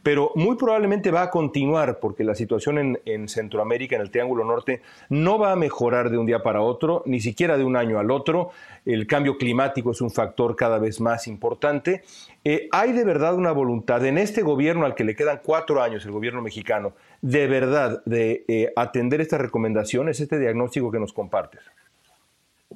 Pero 0.04 0.32
muy 0.36 0.56
probablemente 0.56 1.12
va 1.12 1.24
a 1.24 1.30
continuar 1.30 2.00
porque 2.00 2.24
la 2.24 2.36
situación 2.36 3.00
en, 3.06 3.28
Centroamérica, 3.30 3.96
en 3.96 4.02
el 4.02 4.12
Triángulo 4.12 4.44
Norte, 4.44 4.82
no 5.10 5.38
va 5.38 5.52
a 5.52 5.56
mejorar 5.56 6.10
de 6.10 6.18
un 6.18 6.26
día 6.26 6.42
para 6.44 6.62
otro, 6.62 7.04
ni 7.06 7.20
siquiera 7.20 7.58
de 7.58 7.64
un 7.64 7.76
año 7.76 8.00
al 8.00 8.12
otro. 8.12 8.52
El 8.86 9.08
cambio 9.08 9.38
climático 9.38 9.92
es 9.92 10.02
un 10.02 10.12
factor 10.12 10.56
cada 10.56 10.80
vez 10.80 11.02
más 11.02 11.28
importante. 11.28 12.04
Eh, 12.44 12.70
¿Hay 12.72 12.94
de 12.94 13.04
verdad 13.04 13.36
una 13.36 13.52
voluntad 13.52 14.06
en 14.06 14.18
este 14.18 14.42
gobierno 14.42 14.86
al 14.86 14.96
que 14.96 15.04
le 15.04 15.16
quedan 15.16 15.42
cuatro 15.44 15.82
años, 15.82 16.06
el 16.06 16.12
gobierno 16.12 16.42
mexicano, 16.42 16.94
de 17.22 17.48
verdad 17.48 18.02
de 18.06 18.46
eh, 18.48 18.72
atender 18.76 19.22
estas 19.22 19.42
recomendaciones, 19.42 20.20
este 20.20 20.40
diagnóstico 20.40 20.92
que 20.92 21.00
nos 21.00 21.14
compartes? 21.14 21.62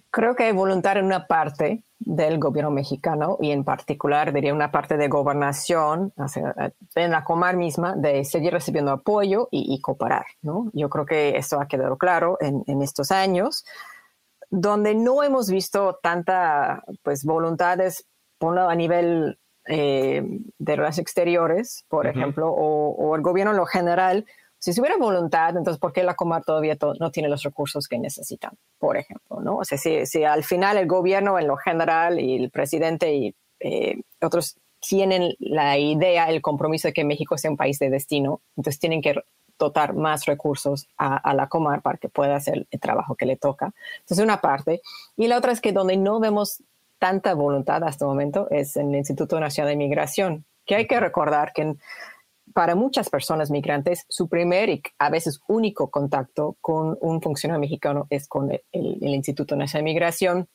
Creo 0.10 0.36
que 0.36 0.44
hay 0.44 0.54
voluntad 0.54 0.98
en 0.98 1.06
una 1.06 1.28
parte 1.28 1.84
del 2.00 2.40
gobierno 2.40 2.72
mexicano 2.72 3.38
y 3.40 3.52
en 3.52 3.64
particular 3.64 4.34
diría 4.34 4.54
una 4.54 4.72
parte 4.72 4.98
de 4.98 5.08
gobernación 5.08 6.14
en 6.96 7.12
la 7.12 7.24
Comar 7.24 7.56
misma 7.56 7.96
de 7.96 8.26
seguir 8.26 8.54
recibiendo 8.54 8.92
apoyo 8.92 9.48
y, 9.52 9.80
cooperar. 9.82 10.26
¿no? 10.42 10.70
Yo 10.74 10.90
creo 10.90 11.06
que 11.06 11.38
esto 11.38 11.60
ha 11.62 11.68
quedado 11.68 11.98
claro 11.98 12.38
en, 12.42 12.82
estos 12.82 13.12
años, 13.12 13.66
donde 14.50 14.96
no 14.96 15.24
hemos 15.24 15.50
visto 15.50 16.00
tanta 16.02 16.84
pues, 17.04 17.24
voluntades 17.24 18.06
a 18.42 18.76
nivel 18.76 19.40
eh, 19.68 20.22
de 20.58 20.76
relaciones 20.76 21.00
exteriores, 21.00 21.86
por 21.88 22.08
ejemplo, 22.08 22.50
o, 22.50 22.90
o, 22.90 23.16
el 23.16 23.22
gobierno 23.22 23.52
en 23.52 23.58
lo 23.58 23.66
general 23.66 24.26
si 24.72 24.79
hubiera 24.79 24.96
voluntad, 24.96 25.58
entonces, 25.58 25.77
¿por 25.77 25.91
qué 25.91 26.03
la 26.03 26.15
Comar 26.15 26.46
todavía 26.46 26.77
no 27.00 27.12
tiene 27.12 27.27
los 27.27 27.43
recursos 27.43 27.88
que 27.88 28.00
necesitan, 28.00 28.53
por 28.79 28.96
ejemplo? 28.96 29.41
¿no? 29.41 29.58
O 29.58 29.65
sea, 29.65 29.77
si, 29.77 30.24
al 30.24 30.46
final 30.46 30.77
el 30.77 30.88
gobierno 30.88 31.38
en 31.38 31.48
lo 31.48 31.58
general 31.58 32.17
y 32.17 32.38
el 32.38 32.50
presidente 32.50 33.13
y 33.13 33.36
eh, 33.60 34.01
otros 34.22 34.55
tienen 34.79 35.36
la 35.39 35.77
idea, 35.77 36.29
el 36.29 36.41
compromiso 36.41 36.88
de 36.88 36.93
que 36.93 37.03
México 37.03 37.38
sea 37.38 37.51
un 37.51 37.58
país 37.58 37.77
de 37.79 37.89
destino, 37.89 38.39
entonces 38.55 38.79
tienen 38.79 39.01
que 39.01 39.15
dotar 39.60 39.93
más 39.96 40.25
recursos 40.25 40.88
a, 40.98 41.34
la 41.34 41.48
Comar 41.48 41.82
para 41.82 41.98
que 41.98 42.08
pueda 42.08 42.38
hacer 42.38 42.65
el 42.70 42.79
trabajo 42.79 43.15
que 43.15 43.25
le 43.25 43.36
toca. 43.36 43.74
Entonces, 44.00 44.24
una 44.24 44.39
parte. 44.39 44.82
Y 45.17 45.27
la 45.27 45.38
otra 45.38 45.51
es 45.51 45.60
que 45.60 45.74
donde 45.74 45.98
no 45.98 46.22
vemos 46.22 46.63
tanta 47.00 47.34
voluntad 47.34 47.84
hasta 47.84 48.05
el 48.05 48.10
momento 48.10 48.48
es 48.50 48.77
en 48.77 48.91
el 48.91 48.96
Instituto 48.96 49.39
Nacional 49.39 49.74
de 49.74 49.77
Migración, 49.77 50.46
que 50.65 50.75
hay 50.75 50.88
que 50.88 51.00
recordar 51.00 51.51
que 51.53 51.62
en, 51.63 51.79
para 52.53 52.75
muchas 52.75 53.10
personas 53.10 53.51
migrantes, 53.51 54.05
su 54.10 54.29
primer 54.29 54.69
y 54.69 54.81
a 55.00 55.10
veces 55.10 55.41
único 55.48 55.89
contacto 55.89 56.57
con 56.62 56.98
un 57.01 57.22
funcionario 57.22 57.60
mexicano 57.60 58.07
es 58.10 58.27
con 58.27 58.51
el, 58.51 58.62
Instituto 59.01 59.55
Nacional 59.55 59.86
de 59.86 59.91
Migración. 59.91 60.48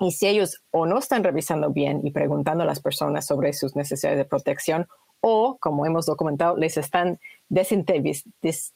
Y 0.00 0.12
si 0.12 0.26
ellos 0.26 0.62
o 0.70 0.86
no 0.86 0.98
están 0.98 1.22
revisando 1.22 1.70
bien 1.70 2.00
y 2.04 2.10
preguntando 2.10 2.64
a 2.64 2.66
las 2.66 2.80
personas 2.80 3.26
sobre 3.26 3.52
sus 3.52 3.76
necesidades 3.76 4.18
de 4.18 4.24
protección, 4.24 4.86
o, 5.24 5.56
como 5.60 5.86
hemos 5.86 6.06
documentado, 6.06 6.56
les 6.56 6.76
están 6.76 7.20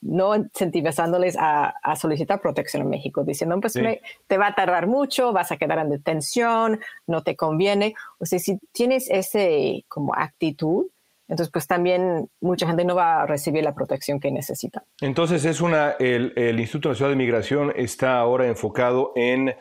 no 0.00 0.36
incentivizándoles 0.36 1.36
a, 1.38 1.74
solicitar 1.96 2.40
protección 2.40 2.82
en 2.82 2.90
México, 2.90 3.24
diciendo, 3.24 3.58
pues 3.60 3.72
te 3.72 4.38
va 4.38 4.48
a 4.48 4.54
tardar 4.54 4.86
mucho, 4.86 5.32
vas 5.32 5.50
a 5.50 5.56
quedar 5.56 5.78
en 5.78 5.90
detención, 5.90 6.78
no 7.06 7.22
te 7.22 7.34
conviene. 7.34 7.94
O 8.18 8.26
sea, 8.26 8.38
si 8.38 8.58
tienes 8.72 9.10
ese 9.10 9.84
como 9.88 10.14
actitud, 10.14 10.86
entonces, 11.28 11.50
pues 11.52 11.66
también 11.66 12.28
mucha 12.40 12.66
gente 12.66 12.84
no 12.84 12.94
va 12.94 13.22
a 13.22 13.26
recibir 13.26 13.64
la 13.64 13.74
protección 13.74 14.20
que 14.20 14.30
necesita. 14.30 14.84
Entonces, 15.00 15.44
es 15.44 15.60
una, 15.60 15.92
el, 15.98 16.58
Instituto 16.58 16.90
Nacional 16.90 17.12
de 17.12 17.16
Migración 17.16 17.72
está 17.74 18.18
ahora 18.18 18.46
enfocado 18.46 19.12
en 19.16 19.54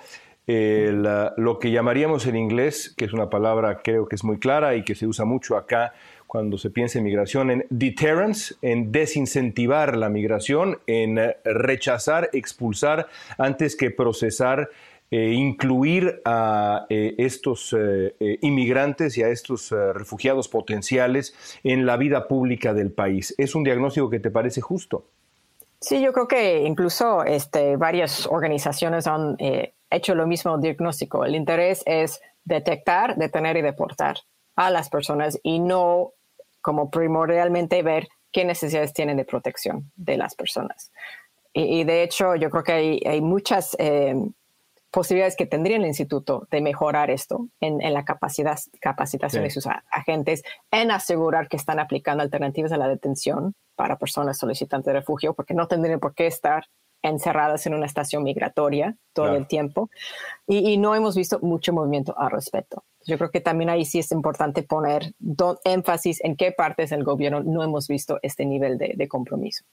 lo 0.48 1.58
que 1.60 1.72
llamaríamos 1.72 2.28
en 2.28 2.36
inglés, 2.36 2.94
que 2.96 3.06
es 3.06 3.14
una 3.14 3.32
palabra 3.32 3.82
creo 3.84 4.08
que 4.08 4.16
es 4.16 4.24
muy 4.24 4.38
clara 4.38 4.76
y 4.76 4.84
que 4.84 4.94
se 4.94 5.08
usa 5.08 5.26
mucho 5.26 5.58
acá 5.58 5.94
cuando 6.28 6.60
se 6.60 6.70
piensa 6.70 7.00
en 7.00 7.06
migración, 7.06 7.50
en 7.50 7.66
deterrence, 7.70 8.56
en 8.62 8.92
desincentivar 8.92 9.96
la 9.98 10.10
migración, 10.10 10.80
en 10.86 11.20
rechazar, 11.44 12.30
expulsar 12.34 13.08
antes 13.40 13.76
que 13.76 13.90
procesar 13.90 14.70
eh, 15.12 15.34
incluir 15.34 16.20
a 16.26 16.88
eh, 16.90 17.14
estos 17.20 17.76
eh, 17.78 18.16
inmigrantes 18.42 19.16
y 19.20 19.24
a 19.24 19.30
estos 19.30 19.70
refugiados 19.70 20.48
potenciales 20.48 21.36
en 21.64 21.86
la 21.86 21.96
vida 21.96 22.28
pública 22.28 22.74
del 22.74 22.92
país. 22.92 23.36
¿Es 23.38 23.54
un 23.54 23.64
diagnóstico 23.64 24.10
que 24.10 24.20
te 24.20 24.32
parece 24.32 24.62
justo? 24.62 25.06
Sí, 25.80 26.02
yo 26.02 26.12
creo 26.12 26.28
que 26.28 26.64
incluso 26.64 27.24
este, 27.24 27.78
varias 27.78 28.26
organizaciones 28.26 29.06
han 29.06 29.38
hecho 29.92 30.16
lo 30.16 30.26
mismo 30.26 30.58
diagnóstico. 30.58 31.24
El 31.24 31.36
interés 31.36 31.84
es 31.86 32.20
detectar, 32.44 33.16
detener 33.16 33.58
y 33.58 33.62
deportar 33.62 34.18
a 34.56 34.72
las 34.72 34.90
personas 34.90 35.40
y 35.44 35.60
no 35.60 36.14
como 36.62 36.90
primordialmente 36.90 37.84
ver 37.84 38.08
qué 38.32 38.44
necesidades 38.44 38.92
tienen 38.92 39.18
de 39.18 39.26
protección 39.26 39.92
de 39.96 40.18
las 40.18 40.34
personas. 40.34 40.92
Y, 41.54 41.84
de 41.84 42.04
hecho, 42.04 42.36
yo 42.36 42.50
creo 42.50 42.64
que 42.64 42.72
hay, 42.74 43.02
hay 43.06 43.22
muchas 43.22 43.78
posibilidades 44.96 45.36
que 45.36 45.46
tendría 45.46 45.76
el 45.76 45.86
instituto 45.86 46.48
de 46.50 46.62
mejorar 46.62 47.10
esto 47.12 47.50
en, 47.60 47.80
la 47.94 48.06
capacidad, 48.06 48.58
capacitación 48.80 49.44
de 49.44 49.50
sus 49.50 49.68
agentes, 49.92 50.42
en 50.72 50.90
asegurar 50.90 51.50
que 51.50 51.58
están 51.58 51.80
aplicando 51.80 52.24
alternativas 52.24 52.72
a 52.72 52.78
la 52.78 52.88
detención 52.88 53.56
para 53.76 53.98
personas 53.98 54.38
solicitantes 54.38 54.86
de 54.86 55.00
refugio, 55.00 55.34
porque 55.34 55.54
no 55.54 55.68
tendrían 55.68 56.00
por 56.00 56.16
qué 56.16 56.28
estar 56.28 56.68
encerradas 57.10 57.66
en 57.68 57.74
una 57.74 57.86
estación 57.86 58.24
migratoria 58.24 58.98
todo 59.14 59.36
el 59.36 59.48
tiempo. 59.48 59.90
Y, 60.48 60.78
no 60.78 60.94
hemos 60.94 61.16
visto 61.16 61.40
mucho 61.40 61.74
movimiento 61.74 62.14
al 62.18 62.32
respecto. 62.32 62.84
Yo 63.06 63.18
creo 63.18 63.30
que 63.30 63.40
también 63.40 63.70
ahí 63.70 63.86
sí 63.86 64.00
es 64.00 64.12
importante 64.12 64.64
poner 64.64 65.14
énfasis 65.64 66.24
en 66.24 66.36
qué 66.36 66.52
partes 66.52 66.90
del 66.90 67.04
gobierno 67.04 67.42
no 67.44 67.64
hemos 67.64 67.88
visto 67.88 68.20
este 68.22 68.46
nivel 68.46 68.78
de, 68.78 69.08
compromiso. 69.08 69.64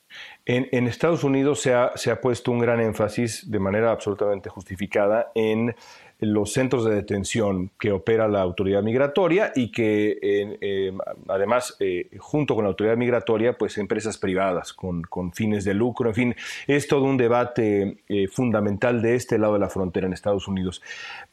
En, 0.45 0.87
Estados 0.87 1.25
Unidos 1.25 1.61
se 1.61 1.75
ha, 1.75 1.93
se 1.97 2.11
ha 2.11 2.21
puesto 2.21 2.53
un 2.53 2.59
gran 2.59 2.81
énfasis 2.81 3.51
de 3.51 3.59
manera 3.59 3.91
absolutamente 3.91 4.49
justificada 4.49 5.33
en 5.35 5.75
los 6.23 6.53
centros 6.53 6.85
de 6.85 6.95
detención 6.95 7.73
que 7.81 7.91
opera 7.91 8.29
la 8.29 8.43
autoridad 8.43 8.81
migratoria 8.81 9.53
y 9.57 9.73
que 9.73 10.19
eh, 10.23 10.97
además 11.27 11.77
eh, 11.81 12.11
junto 12.19 12.55
con 12.55 12.63
la 12.63 12.69
autoridad 12.69 12.97
migratoria 12.97 13.59
pues 13.59 13.77
empresas 13.77 14.19
privadas 14.19 14.73
con, 14.73 15.03
fines 15.33 15.65
de 15.65 15.75
lucro, 15.75 16.11
en 16.11 16.15
fin, 16.15 16.37
es 16.69 16.87
todo 16.87 17.05
un 17.05 17.17
debate 17.17 17.99
eh, 18.09 18.29
fundamental 18.29 19.03
de 19.03 19.17
este 19.17 19.37
lado 19.37 19.55
de 19.55 19.59
la 19.59 19.69
frontera 19.69 20.07
en 20.07 20.13
Estados 20.13 20.47
Unidos. 20.47 20.81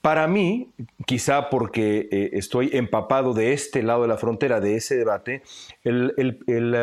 Para 0.01 0.27
mí, 0.27 0.69
quizá 1.05 1.49
porque 1.49 2.29
estoy 2.33 2.71
empapado 2.73 3.35
de 3.35 3.53
este 3.53 3.83
lado 3.83 4.03
de 4.03 4.07
la 4.07 4.17
frontera, 4.17 4.59
de 4.59 4.75
ese 4.75 4.95
debate, 4.95 5.43
el, 5.83 6.13
el 6.47 6.75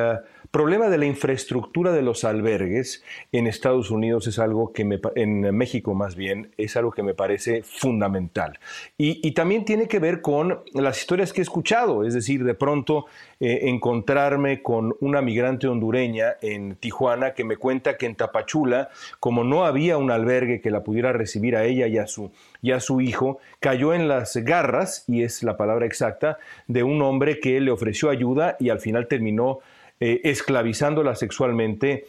problema 0.56 0.88
de 0.88 0.96
la 0.96 1.04
infraestructura 1.04 1.92
de 1.92 2.00
los 2.00 2.24
albergues 2.24 3.04
en 3.30 3.46
Estados 3.46 3.90
Unidos 3.90 4.26
es 4.26 4.38
algo 4.38 4.72
que 4.72 4.86
me, 4.86 4.98
en 5.14 5.42
México 5.54 5.92
más 5.92 6.16
bien, 6.16 6.50
es 6.56 6.78
algo 6.78 6.92
que 6.92 7.02
me 7.02 7.12
parece 7.12 7.62
fundamental. 7.62 8.58
Y, 8.96 9.32
también 9.32 9.66
tiene 9.66 9.86
que 9.86 9.98
ver 9.98 10.22
con 10.22 10.60
las 10.72 10.98
historias 10.98 11.34
que 11.34 11.42
he 11.42 11.42
escuchado, 11.42 12.06
es 12.06 12.14
decir, 12.14 12.42
de 12.42 12.54
pronto 12.54 13.04
eh, 13.38 13.64
encontrarme 13.64 14.62
con 14.62 14.96
una 15.00 15.20
migrante 15.20 15.68
hondureña 15.68 16.36
en 16.40 16.76
Tijuana 16.76 17.34
que 17.34 17.44
me 17.44 17.58
cuenta 17.58 17.98
que 17.98 18.06
en 18.06 18.14
Tapachula, 18.14 18.88
como 19.20 19.44
no 19.44 19.66
había 19.66 19.98
un 19.98 20.10
albergue 20.10 20.62
que 20.62 20.70
la 20.70 20.82
pudiera 20.82 21.12
recibir 21.12 21.54
a 21.54 21.64
ella 21.64 21.86
y 21.86 21.98
a 21.98 22.06
su, 22.06 22.32
y 22.62 22.72
a 22.72 22.80
su 22.80 23.02
hijo, 23.02 23.40
cayó 23.60 23.92
en 23.92 24.08
las 24.08 24.34
garras, 24.38 25.04
y 25.06 25.22
es 25.22 25.42
la 25.42 25.58
palabra 25.58 25.84
exacta, 25.84 26.38
de 26.66 26.82
un 26.82 27.02
hombre 27.02 27.40
que 27.40 27.60
le 27.60 27.70
ofreció 27.70 28.08
ayuda 28.08 28.56
y 28.58 28.70
al 28.70 28.80
final 28.80 29.06
terminó 29.06 29.60
eh, 30.00 30.20
esclavizándola 30.24 31.14
sexualmente 31.14 32.06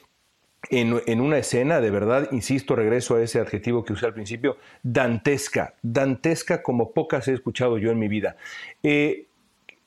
en, 0.69 1.21
una 1.21 1.37
escena, 1.37 1.79
de 1.79 1.91
verdad, 1.91 2.27
insisto, 2.31 2.75
regreso 2.75 3.15
a 3.15 3.21
ese 3.21 3.39
adjetivo 3.39 3.85
que 3.85 3.93
usé 3.93 4.05
al 4.05 4.13
principio, 4.13 4.57
dantesca, 4.83 5.75
dantesca 5.81 6.61
como 6.61 6.91
pocas 6.91 7.27
he 7.27 7.33
escuchado 7.33 7.77
yo 7.77 7.91
en 7.91 7.99
mi 7.99 8.09
vida. 8.09 8.35
Eh, 8.83 9.27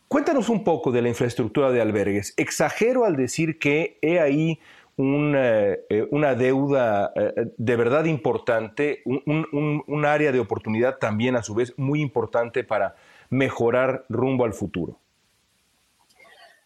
cuéntanos 0.08 0.48
un 0.48 0.64
poco 0.64 0.92
de 0.92 1.02
la 1.02 1.08
infraestructura 1.08 1.70
de 1.70 1.82
albergues. 1.82 2.32
Exagero 2.38 3.04
al 3.04 3.16
decir 3.16 3.58
que 3.58 3.98
he 4.00 4.20
ahí 4.20 4.58
eh, 4.96 6.08
una 6.10 6.34
deuda 6.34 7.12
de 7.58 7.76
verdad 7.76 8.04
importante, 8.04 9.02
un, 9.04 10.04
área 10.06 10.32
de 10.32 10.40
oportunidad 10.40 10.98
también 10.98 11.36
a 11.36 11.42
su 11.42 11.54
vez 11.54 11.74
muy 11.76 12.00
importante 12.00 12.64
para 12.64 12.94
mejorar 13.28 14.04
rumbo 14.08 14.44
al 14.44 14.54
futuro. 14.54 14.99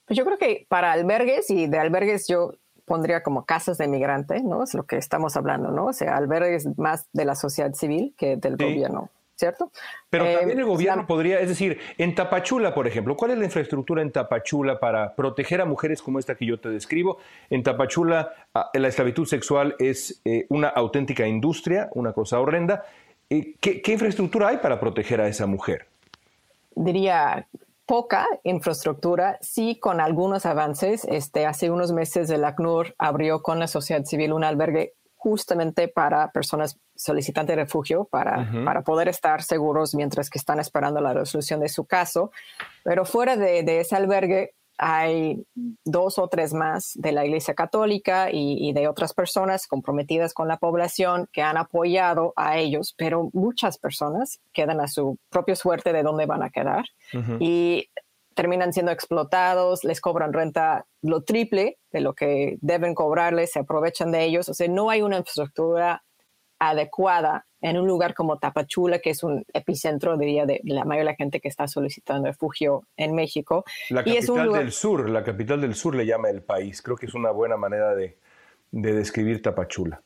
Pues 0.06 0.18
yo 0.18 0.24
creo 0.24 0.38
que 0.38 0.66
para 0.68 0.92
albergues 0.92 1.50
y 1.50 1.66
de 1.66 1.78
albergues 1.78 2.26
yo 2.28 2.52
pondría 2.84 3.22
como 3.22 3.44
casas 3.44 3.78
de 3.78 3.88
migrante, 3.88 4.42
¿no? 4.42 4.62
Es 4.62 4.74
lo 4.74 4.84
que 4.84 4.96
estamos 4.96 5.36
hablando, 5.36 5.70
¿no? 5.70 5.86
O 5.86 5.92
sea, 5.92 6.16
albergues 6.16 6.66
más 6.78 7.06
de 7.12 7.24
la 7.24 7.34
sociedad 7.34 7.72
civil 7.74 8.14
que 8.16 8.36
del 8.36 8.56
gobierno, 8.56 9.08
¿cierto? 9.36 9.70
Pero 10.10 10.24
también 10.24 10.58
el 10.58 10.64
eh, 10.64 10.68
gobierno 10.68 11.06
podría, 11.06 11.40
es 11.40 11.48
decir, 11.48 11.78
en 11.96 12.14
Tapachula, 12.14 12.74
por 12.74 12.86
ejemplo, 12.86 13.16
¿cuál 13.16 13.32
es 13.32 13.38
la 13.38 13.44
infraestructura 13.44 14.02
en 14.02 14.12
Tapachula 14.12 14.78
para 14.78 15.14
proteger 15.14 15.60
a 15.60 15.64
mujeres 15.64 16.02
como 16.02 16.18
esta 16.18 16.34
que 16.34 16.46
yo 16.46 16.60
te 16.60 16.68
describo? 16.68 17.18
En 17.48 17.62
Tapachula, 17.62 18.32
ah, 18.54 18.70
la 18.74 18.88
esclavitud 18.88 19.26
sexual 19.26 19.74
es 19.78 20.20
eh, 20.24 20.46
una 20.50 20.68
auténtica 20.68 21.26
industria, 21.26 21.88
una 21.94 22.12
cosa 22.12 22.38
horrenda. 22.38 22.84
Eh, 23.30 23.54
¿Qué, 23.60 23.80
¿Qué 23.80 23.92
infraestructura 23.92 24.48
hay 24.48 24.58
para 24.58 24.78
proteger 24.78 25.22
a 25.22 25.28
esa 25.28 25.46
mujer? 25.46 25.86
Diría 26.76 27.46
poca 27.86 28.26
infraestructura, 28.42 29.38
sí 29.40 29.78
con 29.78 30.00
algunos 30.00 30.46
avances. 30.46 31.04
Este, 31.04 31.46
hace 31.46 31.70
unos 31.70 31.92
meses 31.92 32.30
el 32.30 32.44
ACNUR 32.44 32.94
abrió 32.98 33.42
con 33.42 33.58
la 33.58 33.66
sociedad 33.66 34.04
civil 34.04 34.32
un 34.32 34.44
albergue 34.44 34.94
justamente 35.16 35.88
para 35.88 36.30
personas 36.32 36.78
solicitantes 36.94 37.56
de 37.56 37.62
refugio, 37.62 38.04
para, 38.04 38.46
para 38.64 38.82
poder 38.82 39.08
estar 39.08 39.42
seguros 39.42 39.94
mientras 39.94 40.28
que 40.28 40.38
están 40.38 40.60
esperando 40.60 41.00
la 41.00 41.14
resolución 41.14 41.60
de 41.60 41.70
su 41.70 41.86
caso. 41.86 42.30
Pero 42.84 43.06
fuera 43.06 43.34
de, 43.36 43.62
de 43.62 43.80
ese 43.80 43.96
albergue, 43.96 44.54
hay 44.76 45.44
dos 45.84 46.18
o 46.18 46.28
tres 46.28 46.52
más 46.52 46.92
de 46.94 47.12
la 47.12 47.24
Iglesia 47.24 47.54
Católica 47.54 48.28
y, 48.32 48.72
de 48.72 48.88
otras 48.88 49.14
personas 49.14 49.66
comprometidas 49.66 50.34
con 50.34 50.48
la 50.48 50.56
población 50.56 51.28
que 51.32 51.42
han 51.42 51.56
apoyado 51.56 52.32
a 52.36 52.58
ellos, 52.58 52.94
pero 52.96 53.30
muchas 53.32 53.78
personas 53.78 54.40
quedan 54.52 54.80
a 54.80 54.88
su 54.88 55.18
propia 55.30 55.54
suerte 55.54 55.92
de 55.92 56.02
dónde 56.02 56.26
van 56.26 56.42
a 56.42 56.50
quedar 56.50 56.84
y 57.38 57.88
terminan 58.34 58.72
siendo 58.72 58.90
explotados, 58.90 59.84
les 59.84 60.00
cobran 60.00 60.32
renta 60.32 60.86
lo 61.02 61.22
triple 61.22 61.78
de 61.92 62.00
lo 62.00 62.14
que 62.14 62.58
deben 62.60 62.94
cobrarles, 62.94 63.52
se 63.52 63.60
aprovechan 63.60 64.10
de 64.10 64.24
ellos, 64.24 64.48
o 64.48 64.54
sea, 64.54 64.66
no 64.68 64.90
hay 64.90 65.02
una 65.02 65.18
infraestructura 65.18 66.02
adecuada 66.58 67.46
en 67.64 67.78
un 67.78 67.86
lugar 67.86 68.12
como 68.12 68.38
Tapachula, 68.38 68.98
que 68.98 69.08
es 69.08 69.22
un 69.22 69.42
epicentro, 69.54 70.18
diría, 70.18 70.44
de 70.44 70.60
la 70.64 70.84
mayoría 70.84 71.06
de 71.06 71.12
la 71.12 71.16
gente 71.16 71.40
que 71.40 71.48
está 71.48 71.66
solicitando 71.66 72.28
refugio 72.28 72.82
en 72.98 73.14
México. 73.14 73.64
La 73.88 74.04
capital 74.04 74.52
del 74.52 74.70
sur, 74.70 75.08
la 75.08 75.24
capital 75.24 75.62
del 75.62 75.74
sur 75.74 75.94
le 75.94 76.04
llama 76.04 76.28
el 76.28 76.42
país. 76.42 76.82
Creo 76.82 76.98
que 76.98 77.06
es 77.06 77.14
una 77.14 77.30
buena 77.30 77.56
manera 77.56 77.94
de, 77.94 78.18
de 78.70 78.92
describir 78.92 79.40
Tapachula. 79.40 80.02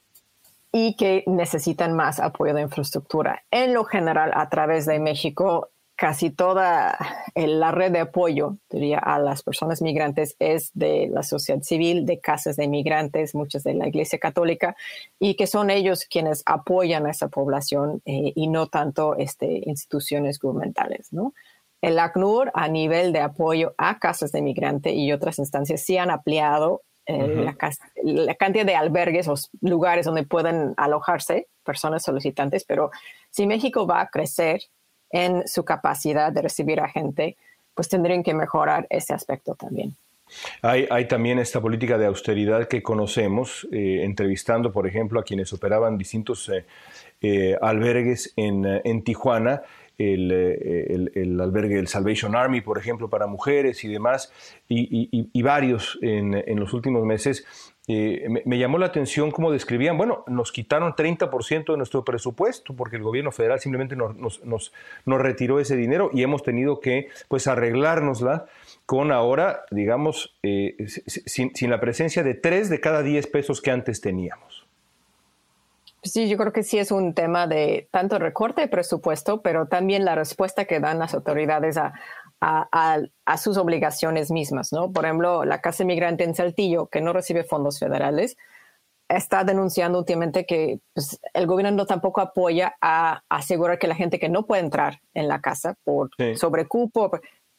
Y 0.71 0.95
que 0.95 1.25
necesitan 1.27 1.97
más 1.97 2.21
apoyo 2.21 2.55
de 2.55 2.63
infraestructura. 2.63 3.43
En 3.51 3.75
lo 3.75 3.83
general, 3.83 4.31
a 4.35 4.49
través 4.49 4.87
de 4.87 5.01
México, 5.01 5.71
casi 5.99 6.31
toda 6.31 6.97
la 7.35 7.73
red 7.73 7.91
de 7.91 7.99
apoyo 7.99 8.57
diría, 8.71 9.01
a 9.01 9.19
las 9.19 9.43
personas 9.43 9.83
migrantes 9.83 10.37
es 10.39 10.71
de 10.75 11.09
la 11.13 11.25
sociedad 11.25 11.61
civil, 11.63 12.07
de 12.07 12.21
casas 12.21 12.55
de 12.55 12.69
migrantes, 12.69 13.35
muchas 13.35 13.65
de 13.65 13.75
la 13.75 13.89
Iglesia 13.89 14.21
Católica, 14.21 14.77
y 15.19 15.35
que 15.35 15.49
son 15.49 15.71
ellos 15.71 16.05
quienes 16.09 16.45
apoyan 16.47 17.05
a 17.07 17.11
esa 17.11 17.27
población 17.27 18.01
eh, 18.07 18.33
y 18.37 18.47
no 18.47 18.69
tanto 18.69 19.17
este, 19.17 19.63
instituciones 19.67 20.39
gubernamentales. 20.39 21.13
¿no? 21.13 21.35
El 21.83 21.99
ACNUR, 21.99 22.53
a 22.55 22.69
nivel 22.69 23.13
de 23.13 23.21
apoyo 23.21 23.75
a 23.77 23.99
casas 23.99 24.31
de 24.31 24.41
migrante 24.41 24.93
y 24.93 25.11
otras 25.11 25.41
instancias, 25.41 25.83
sí 25.83 25.99
han 25.99 26.13
ampliado 26.13 26.83
eh, 27.07 27.27
la, 27.27 27.57
la, 28.05 28.35
cantidad 28.37 28.65
de 28.65 28.77
albergues 28.77 29.27
o 29.27 29.35
lugares 29.63 30.07
donde 30.07 30.23
pueden 30.23 30.75
alojarse 30.77 31.49
personas 31.65 32.05
solicitantes, 32.05 32.65
pero 32.65 32.93
si 33.31 33.49
México 33.49 33.85
va 33.85 34.01
a 34.03 34.11
crecer, 34.11 34.61
en 35.11 35.47
su 35.47 35.65
capacidad 35.65 36.33
de 36.33 36.43
recibir 36.43 36.81
a 36.81 36.89
gente, 36.89 37.37
pues 37.75 37.89
tendrían 37.89 38.23
que 38.23 38.35
mejorar 38.35 38.87
ese 38.91 39.15
aspecto 39.15 39.55
también. 39.55 39.95
Hay, 40.63 41.09
también 41.09 41.39
esta 41.39 41.61
política 41.61 41.97
de 41.97 42.07
austeridad 42.07 42.69
que 42.69 42.83
conocemos, 42.83 43.67
eh, 43.73 44.03
entrevistando, 44.03 44.73
por 44.73 44.87
ejemplo, 44.87 45.21
a 45.21 45.23
quienes 45.23 45.53
operaban 45.53 45.97
distintos 45.97 46.49
eh, 46.49 46.65
eh, 47.21 47.57
albergues 47.61 48.33
en, 48.37 49.03
Tijuana, 49.05 49.63
el, 49.97 51.39
albergue 51.41 51.77
del 51.77 51.89
Salvation 51.89 52.37
Army, 52.37 52.61
por 52.61 52.79
ejemplo, 52.79 53.09
para 53.09 53.27
mujeres 53.27 53.83
y 53.85 53.89
demás, 53.89 54.33
y, 54.69 55.43
varios 55.43 55.99
en, 56.03 56.35
en, 56.35 56.61
los 56.61 56.73
últimos 56.73 57.05
meses, 57.05 57.47
eh, 57.91 58.29
me, 58.45 58.59
llamó 58.59 58.77
la 58.77 58.85
atención 58.85 59.31
cómo 59.31 59.51
describían, 59.51 59.97
bueno, 59.97 60.23
nos 60.27 60.53
quitaron 60.53 60.93
30% 60.95 61.73
de 61.73 61.77
nuestro 61.79 62.05
presupuesto 62.05 62.75
porque 62.75 62.97
el 62.97 63.03
gobierno 63.03 63.33
federal 63.33 63.61
simplemente 63.61 63.97
nos, 63.97 64.45
nos, 64.45 64.73
retiró 65.07 65.59
ese 65.59 65.75
dinero 65.75 66.11
y 66.13 66.23
hemos 66.23 66.43
tenido 66.43 66.81
que 66.81 67.09
pues 67.29 67.47
arreglárnosla 67.47 68.45
con 68.85 69.11
ahora, 69.11 69.65
digamos, 69.71 70.37
eh, 70.43 70.77
sin, 71.07 71.55
sin, 71.55 71.71
la 71.71 71.81
presencia 71.81 72.23
de 72.23 72.35
3 72.35 72.69
de 72.69 72.79
cada 72.79 73.03
10 73.03 73.27
pesos 73.29 73.63
que 73.63 73.71
antes 73.71 74.03
teníamos. 74.03 74.69
Sí, 76.03 76.29
yo 76.29 76.37
creo 76.37 76.53
que 76.53 76.63
sí 76.63 76.79
es 76.79 76.93
un 76.93 77.13
tema 77.13 77.49
de 77.49 77.89
tanto 77.91 78.19
recorte 78.19 78.61
de 78.61 78.69
presupuesto, 78.69 79.43
pero 79.43 79.67
también 79.67 80.05
la 80.05 80.15
respuesta 80.15 80.65
que 80.65 80.79
dan 80.79 81.01
las 81.01 81.13
autoridades 81.13 81.77
a, 81.77 81.93
a, 82.41 83.37
sus 83.37 83.57
obligaciones 83.57 84.31
mismas, 84.31 84.73
¿no? 84.73 84.93
Por 84.93 85.05
ejemplo, 85.05 85.45
la 85.45 85.61
Casa 85.61 85.85
Migrante 85.85 86.25
en 86.25 86.35
Saltillo, 86.35 86.87
que 86.87 87.01
no 87.01 87.13
recibe 87.13 87.45
fondos 87.45 87.79
federales, 87.79 88.37
está 89.09 89.43
denunciando 89.45 89.99
últimamente 89.99 90.45
que 90.45 90.81
pues, 90.93 91.19
el 91.33 91.47
gobierno 91.47 91.87
tampoco 91.87 92.21
apoya 92.21 92.77
a, 92.81 93.23
asegurar 93.29 93.79
que 93.79 93.89
la 93.89 93.95
gente 93.95 94.19
que 94.19 94.29
no 94.29 94.47
puede 94.47 94.63
entrar 94.63 95.01
en 95.15 95.29
la 95.29 95.41
casa 95.41 95.77
por 95.85 96.11
sobrecupo, 96.37 97.11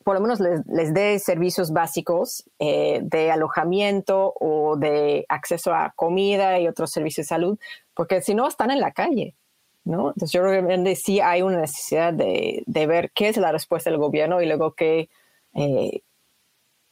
por 0.04 0.16
lo 0.16 0.22
menos 0.22 0.40
les, 0.40 0.94
dé 0.94 1.20
servicios 1.20 1.72
básicos 1.72 2.44
eh, 2.60 3.00
de 3.04 3.32
alojamiento 3.32 4.34
o 4.40 4.78
de 4.78 5.26
acceso 5.28 5.74
a 5.74 5.92
comida 5.96 6.60
y 6.60 6.68
otros 6.68 6.92
servicios 6.92 7.26
de 7.26 7.30
salud, 7.30 7.60
porque 7.94 8.22
si 8.22 8.34
no 8.34 8.48
están 8.48 8.72
en 8.72 8.80
la 8.80 8.92
calle. 8.92 9.36
¿No? 9.84 10.10
Entonces 10.10 10.32
yo 10.32 10.42
creo 10.42 10.68
que 10.68 10.96
sí 10.96 11.20
hay 11.20 11.42
una 11.42 11.62
necesidad 11.62 12.14
de, 12.14 12.64
ver 12.68 13.12
qué 13.14 13.30
es 13.30 13.38
la 13.38 13.52
respuesta 13.52 13.90
del 13.90 14.00
gobierno 14.00 14.42
y 14.42 14.46
luego 14.46 14.74
qué, 14.74 15.10
eh, 15.56 16.02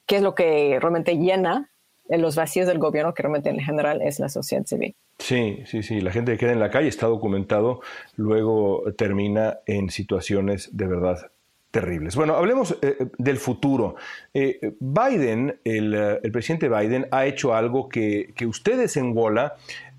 qué 0.06 0.16
es 0.16 0.22
lo 0.22 0.36
que 0.36 0.78
realmente 0.80 1.18
llena 1.18 1.72
los 2.10 2.36
vacíos 2.36 2.68
del 2.68 2.80
gobierno, 2.80 3.14
que 3.14 3.24
realmente 3.24 3.50
en 3.50 3.60
general 3.60 4.02
es 4.02 4.20
la 4.20 4.30
sociedad 4.30 4.66
civil. 4.66 4.96
Sí, 5.20 5.64
sí, 5.66 5.84
sí, 5.84 6.00
la 6.00 6.12
gente 6.12 6.32
que 6.32 6.38
queda 6.38 6.54
en 6.54 6.60
la 6.60 6.70
calle 6.70 6.88
está 6.88 7.08
documentado, 7.08 7.82
luego 8.16 8.84
termina 8.98 9.60
en 9.66 9.90
situaciones 9.90 10.76
de 10.78 10.88
verdad 10.88 11.32
terribles. 11.72 12.16
Bueno, 12.16 12.36
hablemos 12.36 12.78
eh, 12.82 13.08
del 13.18 13.38
futuro. 13.38 13.96
Eh, 14.34 14.76
Biden, 14.80 15.60
el, 15.64 16.20
presidente 16.32 16.70
Biden, 16.70 17.08
ha 17.12 17.26
hecho 17.26 17.54
algo 17.54 17.90
que, 17.90 18.34
que 18.36 18.46
ustedes 18.46 18.96
en 18.96 19.14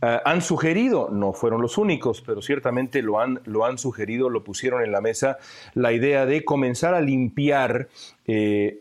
eh, 0.03 0.21
han 0.25 0.43
sugerido, 0.43 1.09
no 1.11 1.33
fueron 1.33 1.61
los 1.61 1.79
únicos, 1.79 2.23
pero 2.23 2.43
ciertamente 2.43 3.03
lo 3.03 3.21
han, 3.21 3.41
lo 3.45 3.65
han 3.65 3.79
sugerido, 3.79 4.31
lo 4.31 4.45
pusieron 4.45 4.83
en 4.83 4.93
la 4.93 5.01
mesa, 5.01 5.39
la 5.75 5.93
idea 5.93 6.27
de 6.27 6.45
comenzar 6.45 6.95
a 6.95 7.01
limpiar 7.01 7.89
eh, 8.27 8.77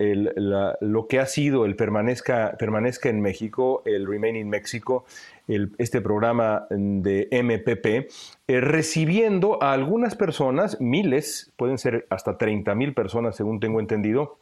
lo 0.82 1.08
que 1.08 1.20
ha 1.20 1.26
sido 1.26 1.66
el 1.66 1.76
permanezca, 1.76 2.56
permanezca 2.60 3.10
en 3.10 3.22
México, 3.22 3.82
el 3.86 4.06
Remain 4.06 4.36
in 4.36 4.50
Mexico, 4.50 5.06
este 5.48 6.02
programa 6.02 6.68
de 6.70 7.30
MPP, 7.32 8.12
eh, 8.48 8.62
recibiendo 8.62 9.64
a 9.64 9.72
algunas 9.72 10.16
personas, 10.16 10.80
miles, 10.82 11.54
pueden 11.56 11.78
ser 11.78 12.06
hasta 12.10 12.38
30 12.38 12.76
mil 12.76 12.94
personas 12.94 13.36
según 13.36 13.60
tengo 13.60 13.80
entendido, 13.80 14.40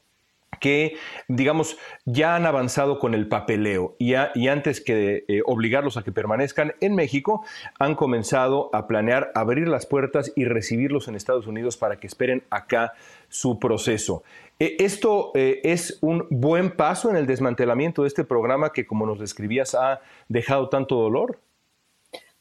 que, 0.60 0.98
digamos, 1.28 1.78
ya 2.06 2.36
han 2.36 2.46
avanzado 2.46 3.00
con 3.00 3.14
el 3.14 3.28
papeleo 3.28 3.96
y, 4.00 4.16
antes 4.16 4.82
que 4.82 5.26
eh, 5.28 5.42
obligarlos 5.46 5.98
a 5.98 6.04
que 6.04 6.12
permanezcan 6.12 6.74
en 6.82 6.96
México, 6.96 7.44
han 7.80 7.96
comenzado 7.96 8.70
a 8.74 8.88
planear 8.88 9.32
abrir 9.36 9.68
las 9.68 9.86
puertas 9.86 10.32
y 10.36 10.46
recibirlos 10.46 11.08
en 11.08 11.16
Estados 11.16 11.48
Unidos 11.48 11.78
para 11.78 12.00
que 12.00 12.08
esperen 12.08 12.44
acá 12.50 12.94
su 13.30 13.60
proceso. 13.60 14.24
Eh, 14.60 14.78
¿Esto 14.80 15.32
eh, 15.36 15.60
es 15.64 15.98
un 16.02 16.28
buen 16.30 16.72
paso 16.72 17.10
en 17.10 17.18
el 17.18 17.26
desmantelamiento 17.26 18.04
de 18.04 18.08
este 18.08 18.24
programa 18.24 18.72
que, 18.72 18.86
como 18.86 19.06
nos 19.06 19.20
describías, 19.20 19.76
ha 19.76 20.00
dejado 20.30 20.70
tanto 20.70 20.96
dolor? 20.96 21.40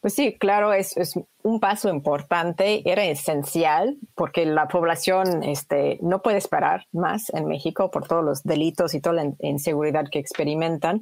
Pues 0.04 0.12
sí, 0.12 0.36
claro, 0.36 0.74
es, 0.74 0.96
un 1.42 1.60
paso 1.60 1.88
importante, 1.88 2.82
era 2.84 3.06
esencial 3.06 3.96
porque 4.14 4.44
la 4.44 4.68
población 4.68 5.42
este, 5.42 5.98
no 6.02 6.20
puede 6.20 6.36
esperar 6.36 6.84
más 6.92 7.32
en 7.32 7.46
México 7.46 7.90
por 7.90 8.06
todos 8.06 8.22
los 8.22 8.42
delitos 8.42 8.92
y 8.92 9.00
toda 9.00 9.24
la 9.24 9.32
inseguridad 9.38 10.04
que 10.12 10.18
experimentan. 10.18 11.00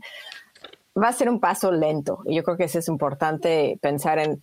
va 0.96 1.08
a 1.08 1.12
ser 1.12 1.28
un 1.28 1.40
paso 1.40 1.72
lento. 1.72 2.20
Y 2.26 2.36
yo 2.36 2.44
creo 2.44 2.56
que 2.56 2.62
eso 2.62 2.78
es 2.78 2.86
importante 2.86 3.76
pensar 3.82 4.20
en, 4.20 4.40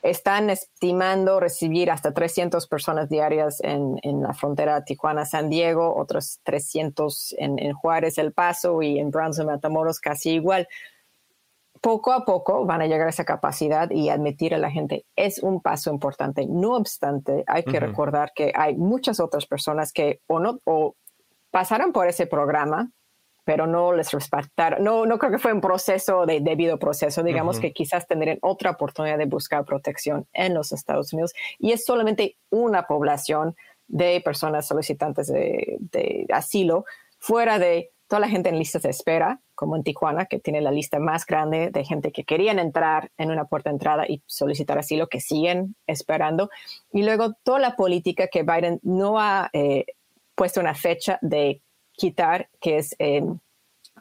están 0.00 0.48
estimando 0.48 1.38
recibir 1.38 1.90
hasta 1.90 2.14
300 2.14 2.66
personas 2.68 3.10
diarias 3.10 3.60
en, 3.62 4.00
la 4.22 4.32
frontera 4.32 4.84
Tijuana-San 4.84 5.50
Diego, 5.50 5.94
otros 5.94 6.40
300 6.44 7.34
en, 7.36 7.58
en, 7.58 7.74
Juárez, 7.74 8.16
El 8.16 8.32
Paso 8.32 8.80
y 8.80 8.98
en 8.98 9.10
Brownsville, 9.10 9.48
Matamoros 9.48 10.00
casi 10.00 10.30
igual. 10.30 10.66
Poco 11.82 12.12
a 12.12 12.24
poco 12.24 12.64
van 12.64 12.80
a 12.80 12.86
llegar 12.86 13.08
a 13.08 13.10
esa 13.10 13.24
capacidad 13.24 13.90
y 13.90 14.08
admitir 14.08 14.54
a 14.54 14.58
la 14.58 14.70
gente 14.70 15.04
es 15.16 15.42
un 15.42 15.60
paso 15.60 15.90
importante. 15.90 16.46
No 16.46 16.76
obstante, 16.76 17.44
hay 17.46 17.64
que 17.64 17.80
recordar 17.80 18.32
que 18.34 18.52
hay 18.54 18.76
muchas 18.76 19.18
otras 19.18 19.46
personas 19.46 19.92
que 19.92 20.20
o 20.28 20.38
no 20.38 20.60
o 20.64 20.94
pasaron 21.50 21.92
por 21.92 22.06
ese 22.06 22.26
programa 22.26 22.90
pero 23.44 23.66
no 23.66 23.92
les 23.92 24.12
respetaron. 24.12 24.84
No, 24.84 25.06
no 25.06 25.18
creo 25.18 25.32
que 25.32 25.38
fue 25.38 25.52
un 25.52 25.60
proceso 25.60 26.26
de 26.26 26.40
debido 26.40 26.78
proceso, 26.78 27.22
digamos 27.22 27.58
que 27.58 27.72
quizás 27.72 28.06
tendrían 28.06 28.38
otra 28.40 28.70
oportunidad 28.70 29.18
de 29.18 29.26
buscar 29.26 29.64
protección 29.64 30.26
en 30.32 30.54
los 30.54 30.72
Estados 30.72 31.12
Unidos 31.12 31.32
y 31.58 31.72
es 31.72 31.84
solamente 31.84 32.36
una 32.50 32.86
población 32.86 33.56
de 33.88 34.20
personas 34.20 34.66
solicitantes 34.68 35.26
de, 35.26 35.76
de 35.80 36.26
asilo 36.32 36.84
fuera 37.18 37.58
de 37.58 37.90
toda 38.06 38.20
la 38.20 38.28
gente 38.28 38.48
en 38.48 38.58
listas 38.58 38.82
de 38.82 38.90
espera, 38.90 39.40
como 39.62 39.76
en 39.76 39.84
Tijuana, 39.84 40.26
que 40.26 40.40
tiene 40.40 40.60
la 40.60 40.72
lista 40.72 40.98
más 40.98 41.24
grande 41.24 41.70
de 41.70 41.84
gente 41.84 42.10
que 42.10 42.24
querían 42.24 42.58
entrar 42.58 43.12
en 43.16 43.30
una 43.30 43.44
puerta 43.44 43.70
de 43.70 43.74
entrada 43.74 44.06
y 44.08 44.20
solicitar 44.26 44.76
asilo, 44.76 45.06
que 45.06 45.20
siguen 45.20 45.76
esperando. 45.86 46.50
Y 46.92 47.04
luego 47.04 47.34
toda 47.44 47.60
la 47.60 47.76
política 47.76 48.26
que 48.26 48.42
Biden 48.42 48.80
no 48.82 49.20
ha 49.20 49.50
eh, 49.52 49.84
puesto 50.34 50.58
una 50.58 50.74
fecha 50.74 51.20
de 51.22 51.60
quitar, 51.92 52.48
que 52.60 52.78
es 52.78 52.96
eh, 52.98 53.22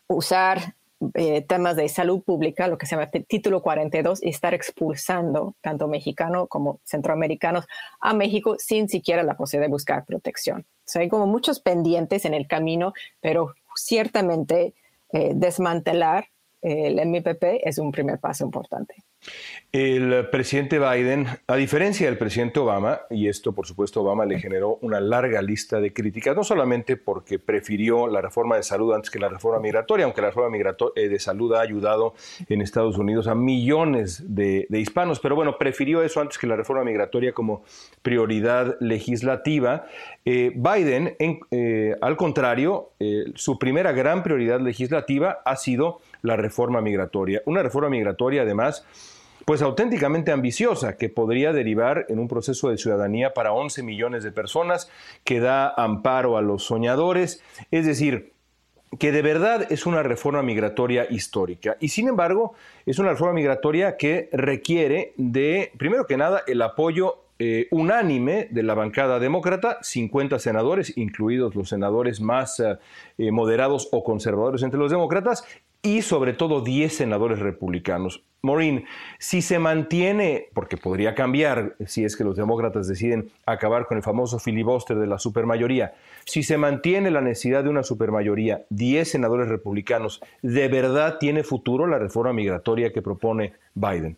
usar 0.07 0.73
eh, 1.13 1.43
temas 1.43 1.75
de 1.75 1.87
salud 1.89 2.23
pública, 2.23 2.67
lo 2.67 2.79
que 2.79 2.87
se 2.87 2.95
llama 2.95 3.11
título 3.27 3.61
42, 3.61 4.23
y 4.23 4.29
estar 4.29 4.55
expulsando 4.55 5.53
tanto 5.61 5.87
mexicanos 5.87 6.47
como 6.49 6.79
centroamericanos 6.85 7.67
a 7.99 8.15
México 8.15 8.55
sin 8.57 8.89
siquiera 8.89 9.21
la 9.21 9.37
posibilidad 9.37 9.67
de 9.67 9.73
buscar 9.73 10.05
protección. 10.05 10.65
hay 10.95 11.07
como 11.07 11.27
muchos 11.27 11.59
pendientes 11.59 12.25
en 12.25 12.33
el 12.33 12.47
camino, 12.47 12.93
pero 13.19 13.53
ciertamente 13.75 14.73
eh, 15.13 15.31
desmantelar 15.35 16.25
el 16.61 16.99
MPP 17.05 17.61
es 17.63 17.77
un 17.77 17.91
primer 17.91 18.19
paso 18.19 18.45
importante. 18.45 18.95
El 19.71 20.27
presidente 20.29 20.79
Biden, 20.79 21.27
a 21.47 21.55
diferencia 21.55 22.07
del 22.07 22.17
presidente 22.17 22.59
Obama, 22.59 23.01
y 23.09 23.29
esto 23.29 23.53
por 23.53 23.65
supuesto 23.65 24.01
Obama 24.01 24.25
le 24.25 24.39
generó 24.39 24.79
una 24.81 24.99
larga 24.99 25.41
lista 25.41 25.79
de 25.79 25.93
críticas, 25.93 26.35
no 26.35 26.43
solamente 26.43 26.97
porque 26.97 27.39
prefirió 27.39 28.07
la 28.07 28.19
reforma 28.19 28.57
de 28.57 28.63
salud 28.63 28.93
antes 28.93 29.09
que 29.09 29.19
la 29.19 29.29
reforma 29.29 29.59
migratoria, 29.61 30.05
aunque 30.05 30.21
la 30.21 30.27
reforma 30.27 30.57
eh, 30.95 31.07
de 31.07 31.19
salud 31.19 31.53
ha 31.53 31.61
ayudado 31.61 32.15
en 32.49 32.61
Estados 32.61 32.97
Unidos 32.97 33.27
a 33.27 33.35
millones 33.35 34.23
de, 34.27 34.67
hispanos, 34.71 35.19
pero 35.19 35.35
bueno, 35.35 35.57
prefirió 35.57 36.03
eso 36.03 36.19
antes 36.19 36.37
que 36.37 36.47
la 36.47 36.57
reforma 36.57 36.83
migratoria 36.83 37.31
como 37.31 37.63
prioridad 38.01 38.75
legislativa. 38.81 39.85
Eh, 40.25 40.51
Biden, 40.53 41.15
eh, 41.19 41.95
al 42.01 42.17
contrario, 42.17 42.89
su 43.35 43.57
primera 43.57 43.91
gran 43.93 44.21
prioridad 44.21 44.59
legislativa 44.59 45.39
ha 45.45 45.55
sido 45.55 46.01
la 46.21 46.35
reforma 46.35 46.81
migratoria. 46.81 47.41
Una 47.45 47.63
reforma 47.63 47.89
migratoria 47.89 48.43
además 48.43 48.85
pues 49.45 49.61
auténticamente 49.61 50.31
ambiciosa, 50.31 50.97
que 50.97 51.09
podría 51.09 51.51
derivar 51.51 52.05
en 52.09 52.19
un 52.19 52.27
proceso 52.27 52.69
de 52.69 52.77
ciudadanía 52.77 53.33
para 53.33 53.53
11 53.53 53.83
millones 53.83 54.23
de 54.23 54.31
personas, 54.31 54.89
que 55.23 55.39
da 55.39 55.73
amparo 55.75 56.37
a 56.37 56.41
los 56.41 56.63
soñadores, 56.63 57.43
es 57.71 57.85
decir, 57.85 58.33
que 58.99 59.11
de 59.11 59.21
verdad 59.21 59.71
es 59.71 59.85
una 59.85 60.03
reforma 60.03 60.43
migratoria 60.43 61.07
histórica. 61.09 61.77
Y 61.79 61.89
sin 61.89 62.07
embargo, 62.07 62.53
es 62.85 62.99
una 62.99 63.11
reforma 63.11 63.33
migratoria 63.33 63.97
que 63.97 64.29
requiere 64.31 65.13
de, 65.17 65.71
primero 65.77 66.05
que 66.05 66.17
nada, 66.17 66.43
el 66.45 66.61
apoyo 66.61 67.21
eh, 67.39 67.67
unánime 67.71 68.47
de 68.51 68.63
la 68.63 68.75
bancada 68.75 69.17
demócrata, 69.17 69.79
50 69.81 70.37
senadores, 70.39 70.95
incluidos 70.97 71.55
los 71.55 71.69
senadores 71.69 72.21
más 72.21 72.59
eh, 72.59 72.77
eh, 73.17 73.31
moderados 73.31 73.89
o 73.91 74.03
conservadores 74.03 74.61
entre 74.61 74.79
los 74.79 74.91
demócratas, 74.91 75.43
y 75.83 76.01
sobre 76.01 76.33
todo 76.33 76.61
10 76.61 76.95
senadores 76.95 77.39
republicanos. 77.39 78.23
Maureen, 78.43 78.85
si 79.19 79.41
se 79.41 79.59
mantiene, 79.59 80.47
porque 80.53 80.77
podría 80.77 81.13
cambiar 81.13 81.75
si 81.85 82.03
es 82.03 82.15
que 82.15 82.23
los 82.23 82.35
demócratas 82.35 82.87
deciden 82.87 83.31
acabar 83.45 83.85
con 83.85 83.97
el 83.97 84.03
famoso 84.03 84.39
filibuster 84.39 84.97
de 84.97 85.05
la 85.05 85.19
supermayoría, 85.19 85.93
si 86.25 86.41
se 86.41 86.57
mantiene 86.57 87.11
la 87.11 87.21
necesidad 87.21 87.63
de 87.63 87.69
una 87.69 87.83
supermayoría, 87.83 88.65
10 88.69 89.09
senadores 89.09 89.47
republicanos, 89.47 90.21
¿de 90.41 90.67
verdad 90.69 91.17
tiene 91.19 91.43
futuro 91.43 91.85
la 91.85 91.99
reforma 91.99 92.33
migratoria 92.33 92.91
que 92.91 93.01
propone 93.03 93.53
Biden? 93.75 94.17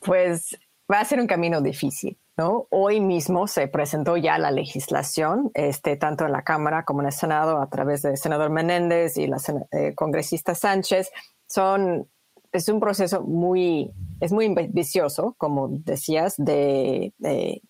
Pues 0.00 0.58
va 0.90 1.00
a 1.00 1.04
ser 1.04 1.20
un 1.20 1.26
camino 1.26 1.60
difícil. 1.60 2.18
¿no? 2.36 2.66
Hoy 2.70 3.00
mismo 3.00 3.46
se 3.46 3.68
presentó 3.68 4.16
ya 4.16 4.38
la 4.38 4.50
legislación, 4.50 5.50
este, 5.54 5.96
tanto 5.96 6.24
en 6.24 6.32
la 6.32 6.42
Cámara 6.42 6.84
como 6.84 7.00
en 7.00 7.06
el 7.06 7.12
Senado, 7.12 7.60
a 7.60 7.68
través 7.68 8.02
del 8.02 8.16
senador 8.16 8.50
Menéndez 8.50 9.18
y 9.18 9.26
la 9.26 9.36
eh, 9.72 9.94
congresista 9.94 10.54
Sánchez. 10.54 11.10
Son 11.46 12.08
es 12.52 12.68
un 12.68 12.80
proceso 12.80 13.22
muy, 13.22 13.90
es 14.20 14.32
muy 14.32 14.46
ambicioso, 14.46 15.34
como 15.38 15.68
decías, 15.68 16.34
de, 16.36 17.12
de, 17.18 17.62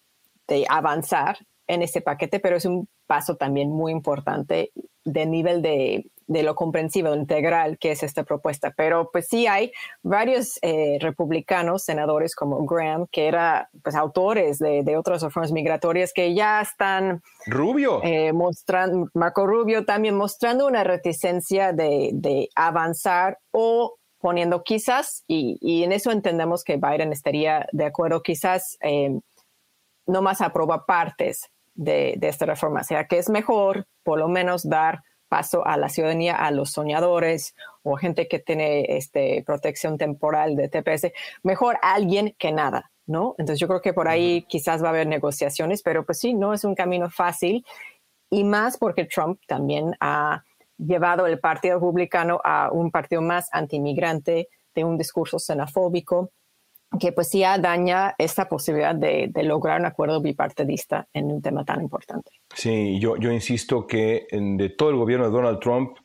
avanzar 0.69 1.39
en 1.67 1.83
este 1.83 2.01
paquete, 2.01 2.41
pero 2.41 2.57
es 2.57 2.65
un 2.65 2.89
paso 3.07 3.37
también 3.37 3.71
muy 3.71 3.93
importante 3.93 4.73
de 5.05 5.27
nivel 5.27 5.63
de, 5.63 6.11
de 6.31 6.45
lo 6.45 6.55
comprensivo, 6.55 7.13
integral 7.13 7.77
que 7.77 7.91
es 7.91 8.05
esta 8.05 8.23
propuesta. 8.23 8.73
Pero 8.77 9.11
pues 9.11 9.27
sí 9.27 9.49
hay 9.49 9.73
varios 10.03 10.61
eh, 10.63 10.97
republicanos, 11.01 11.83
senadores 11.83 12.37
como 12.37 12.65
Graham, 12.65 13.09
que 13.11 13.27
eran 13.27 13.67
pues 13.83 13.97
autores 13.97 14.61
de, 14.61 14.85
de, 14.85 14.97
otras 14.97 15.23
reformas 15.23 15.51
migratorias 15.51 16.13
que 16.13 16.33
ya 16.33 16.61
están... 16.61 17.21
Rubio. 17.47 18.01
Eh, 18.05 18.33
mostrando, 18.33 19.09
Marco 19.13 19.45
Rubio 19.45 19.85
también 19.85 20.15
mostrando 20.15 20.69
una 20.69 20.85
reticencia 20.85 21.73
de, 21.73 22.11
de 22.13 22.49
avanzar 22.55 23.39
o 23.51 23.97
poniendo 24.21 24.63
quizás, 24.63 25.25
y, 25.27 25.83
en 25.83 25.91
eso 25.91 26.13
entendemos 26.13 26.63
que 26.63 26.77
Biden 26.77 27.11
estaría 27.11 27.67
de 27.73 27.87
acuerdo, 27.87 28.23
quizás 28.23 28.77
eh, 28.83 29.19
no 30.07 30.23
más 30.23 30.43
aproba 30.43 30.87
partes 30.87 31.51
de, 31.75 32.17
esta 32.23 32.47
reforma, 32.47 32.83
o 32.83 32.85
sea 32.85 33.07
que 33.07 33.19
es 33.19 33.29
mejor 33.31 33.87
por 34.05 34.19
lo 34.19 34.29
menos 34.29 34.69
dar 34.69 35.03
paso 35.31 35.65
a 35.65 35.77
la 35.77 35.89
ciudadanía, 35.89 36.35
a 36.35 36.51
los 36.51 36.73
soñadores 36.73 37.55
o 37.85 37.97
gente 37.97 38.27
que 38.29 38.41
tiene 38.41 38.97
este, 38.97 39.43
protección 39.47 39.97
temporal 39.97 40.57
de 40.57 40.69
TPS, 40.69 41.13
mejor 41.45 41.79
alguien 41.81 42.35
que 42.37 42.51
nada, 42.51 42.91
¿no? 43.07 43.37
Entonces 43.39 43.61
yo 43.61 43.69
creo 43.69 43.81
que 43.81 43.95
por 43.95 44.09
ahí 44.09 44.43
quizás 44.49 44.83
va 44.83 44.89
a 44.89 44.91
haber 44.91 45.07
negociaciones, 45.07 45.83
pero 45.83 46.05
pues 46.05 46.19
sí, 46.19 46.35
no 46.35 46.53
es 46.53 46.65
un 46.65 46.75
camino 46.75 47.09
fácil 47.09 47.65
y 48.29 48.43
más 48.43 48.77
porque 48.77 49.05
Trump 49.05 49.41
también 49.47 49.97
ha 50.01 50.45
llevado 50.77 51.27
el 51.27 51.39
Partido 51.39 51.77
Republicano 51.77 52.41
a 52.43 52.71
un 52.73 52.91
partido 52.91 53.23
más 53.23 53.49
antimigrante, 53.53 54.49
de 54.75 54.85
un 54.85 54.97
discurso 54.97 55.39
xenofóbico, 55.39 56.33
que 56.99 57.13
pues 57.13 57.31
ya 57.33 57.59
daña 57.59 58.15
esta 58.19 58.49
posibilidad 58.49 58.95
de, 58.95 59.31
lograr 59.45 59.81
un 59.81 59.87
acuerdo 59.87 60.21
bipartidista 60.21 61.07
en 61.13 61.31
un 61.31 61.41
tema 61.41 61.65
tan 61.65 61.81
importante. 61.81 62.31
Sí, 62.53 62.99
yo, 62.99 63.17
insisto 63.17 63.87
que 63.87 64.27
de 64.33 64.69
todo 64.71 64.91
el 64.91 64.97
gobierno 64.97 65.27
de 65.27 65.31
Donald 65.31 65.61
Trump, 65.61 65.97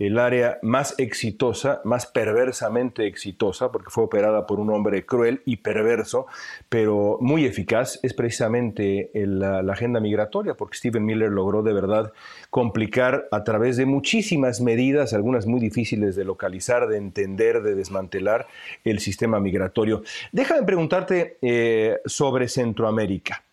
el 0.00 0.18
área 0.18 0.58
más 0.60 0.96
exitosa, 0.98 1.80
más 1.84 2.06
perversamente 2.06 3.06
exitosa, 3.06 3.70
porque 3.70 3.88
fue 3.90 4.04
operada 4.04 4.44
por 4.46 4.58
un 4.58 4.70
hombre 4.70 5.06
cruel 5.06 5.42
y 5.44 5.58
perverso, 5.58 6.26
pero 6.68 7.18
muy 7.20 7.44
eficaz, 7.44 8.00
es 8.02 8.14
precisamente 8.14 9.10
la, 9.14 9.60
agenda 9.72 10.00
migratoria, 10.00 10.54
porque 10.54 10.76
Stephen 10.76 11.04
Miller 11.04 11.30
logró 11.30 11.62
de 11.62 11.72
verdad 11.72 12.12
complicar 12.50 13.28
a 13.30 13.44
través 13.44 13.76
de 13.76 13.86
muchísimas 13.86 14.60
medidas, 14.60 15.14
algunas 15.14 15.46
muy 15.46 15.60
difíciles 15.60 16.16
de 16.16 16.24
localizar, 16.24 16.88
de 16.88 16.96
entender, 16.96 17.62
de 17.62 17.76
desmantelar 17.76 18.48
el 18.84 18.98
sistema 18.98 19.38
migratorio. 19.38 20.02
Déjame 20.32 20.64
preguntarte 20.64 21.38
eh, 21.40 22.00
sobre 22.06 22.48
Centroamérica. 22.48 23.44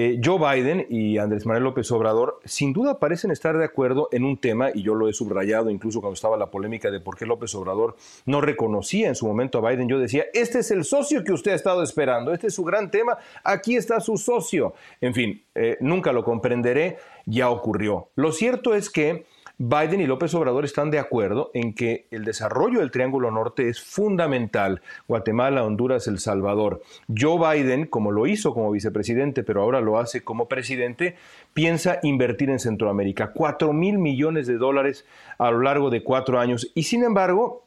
Eh, 0.00 0.20
Joe 0.24 0.38
Biden 0.38 0.86
y 0.88 1.18
Andrés 1.18 1.44
Manuel 1.44 1.64
López 1.64 1.90
Obrador 1.90 2.38
sin 2.44 2.72
duda 2.72 3.00
parecen 3.00 3.32
estar 3.32 3.58
de 3.58 3.64
acuerdo 3.64 4.08
en 4.12 4.22
un 4.22 4.36
tema, 4.36 4.70
y 4.72 4.84
yo 4.84 4.94
lo 4.94 5.08
he 5.08 5.12
subrayado 5.12 5.70
incluso 5.70 6.00
cuando 6.00 6.14
estaba 6.14 6.36
la 6.36 6.52
polémica 6.52 6.92
de 6.92 7.00
por 7.00 7.16
qué 7.16 7.26
López 7.26 7.52
Obrador 7.56 7.96
no 8.24 8.40
reconocía 8.40 9.08
en 9.08 9.16
su 9.16 9.26
momento 9.26 9.58
a 9.58 9.68
Biden. 9.68 9.88
Yo 9.88 9.98
decía, 9.98 10.26
este 10.34 10.60
es 10.60 10.70
el 10.70 10.84
socio 10.84 11.24
que 11.24 11.32
usted 11.32 11.50
ha 11.50 11.56
estado 11.56 11.82
esperando, 11.82 12.32
este 12.32 12.46
es 12.46 12.54
su 12.54 12.62
gran 12.62 12.92
tema, 12.92 13.18
aquí 13.42 13.74
está 13.74 13.98
su 13.98 14.18
socio. 14.18 14.72
En 15.00 15.14
fin, 15.14 15.42
eh, 15.56 15.76
nunca 15.80 16.12
lo 16.12 16.22
comprenderé, 16.22 16.98
ya 17.26 17.50
ocurrió. 17.50 18.10
Lo 18.14 18.30
cierto 18.30 18.76
es 18.76 18.90
que 18.90 19.26
Biden 19.60 20.00
y 20.00 20.06
López 20.06 20.32
Obrador 20.34 20.64
están 20.64 20.92
de 20.92 21.00
acuerdo 21.00 21.50
en 21.52 21.74
que 21.74 22.06
el 22.12 22.24
desarrollo 22.24 22.78
del 22.78 22.92
Triángulo 22.92 23.32
Norte 23.32 23.68
es 23.68 23.80
fundamental. 23.82 24.82
Guatemala, 25.08 25.64
Honduras, 25.64 26.06
El 26.06 26.20
Salvador. 26.20 26.80
Joe 27.08 27.56
Biden, 27.56 27.86
como 27.86 28.12
lo 28.12 28.28
hizo 28.28 28.54
como 28.54 28.70
vicepresidente, 28.70 29.42
pero 29.42 29.62
ahora 29.62 29.80
lo 29.80 29.98
hace 29.98 30.22
como 30.22 30.46
presidente, 30.46 31.16
piensa 31.54 31.98
invertir 32.04 32.50
en 32.50 32.60
Centroamérica. 32.60 33.32
Cuatro 33.32 33.72
mil 33.72 33.98
millones 33.98 34.46
de 34.46 34.58
dólares 34.58 35.04
a 35.38 35.50
lo 35.50 35.60
largo 35.60 35.90
de 35.90 36.04
cuatro 36.04 36.38
años. 36.38 36.70
Y 36.76 36.84
sin 36.84 37.02
embargo, 37.02 37.64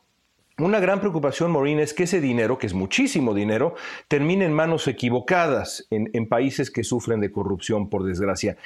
Una 0.58 0.80
gran 0.80 1.00
preocupación, 1.00 1.52
Maureen, 1.52 1.80
es 1.80 1.94
que 1.94 2.04
ese 2.04 2.22
dinero, 2.22 2.60
que 2.60 2.68
es 2.68 2.76
muchísimo 2.76 3.34
dinero, 3.34 3.74
termine 4.08 4.46
en 4.46 4.54
manos 4.54 4.88
equivocadas 4.88 5.88
en, 5.90 6.28
países 6.28 6.70
que 6.70 6.84
sufren 6.84 7.20
de 7.20 7.32
corrupción, 7.32 7.90
por 7.90 8.04
desgracia. 8.04 8.58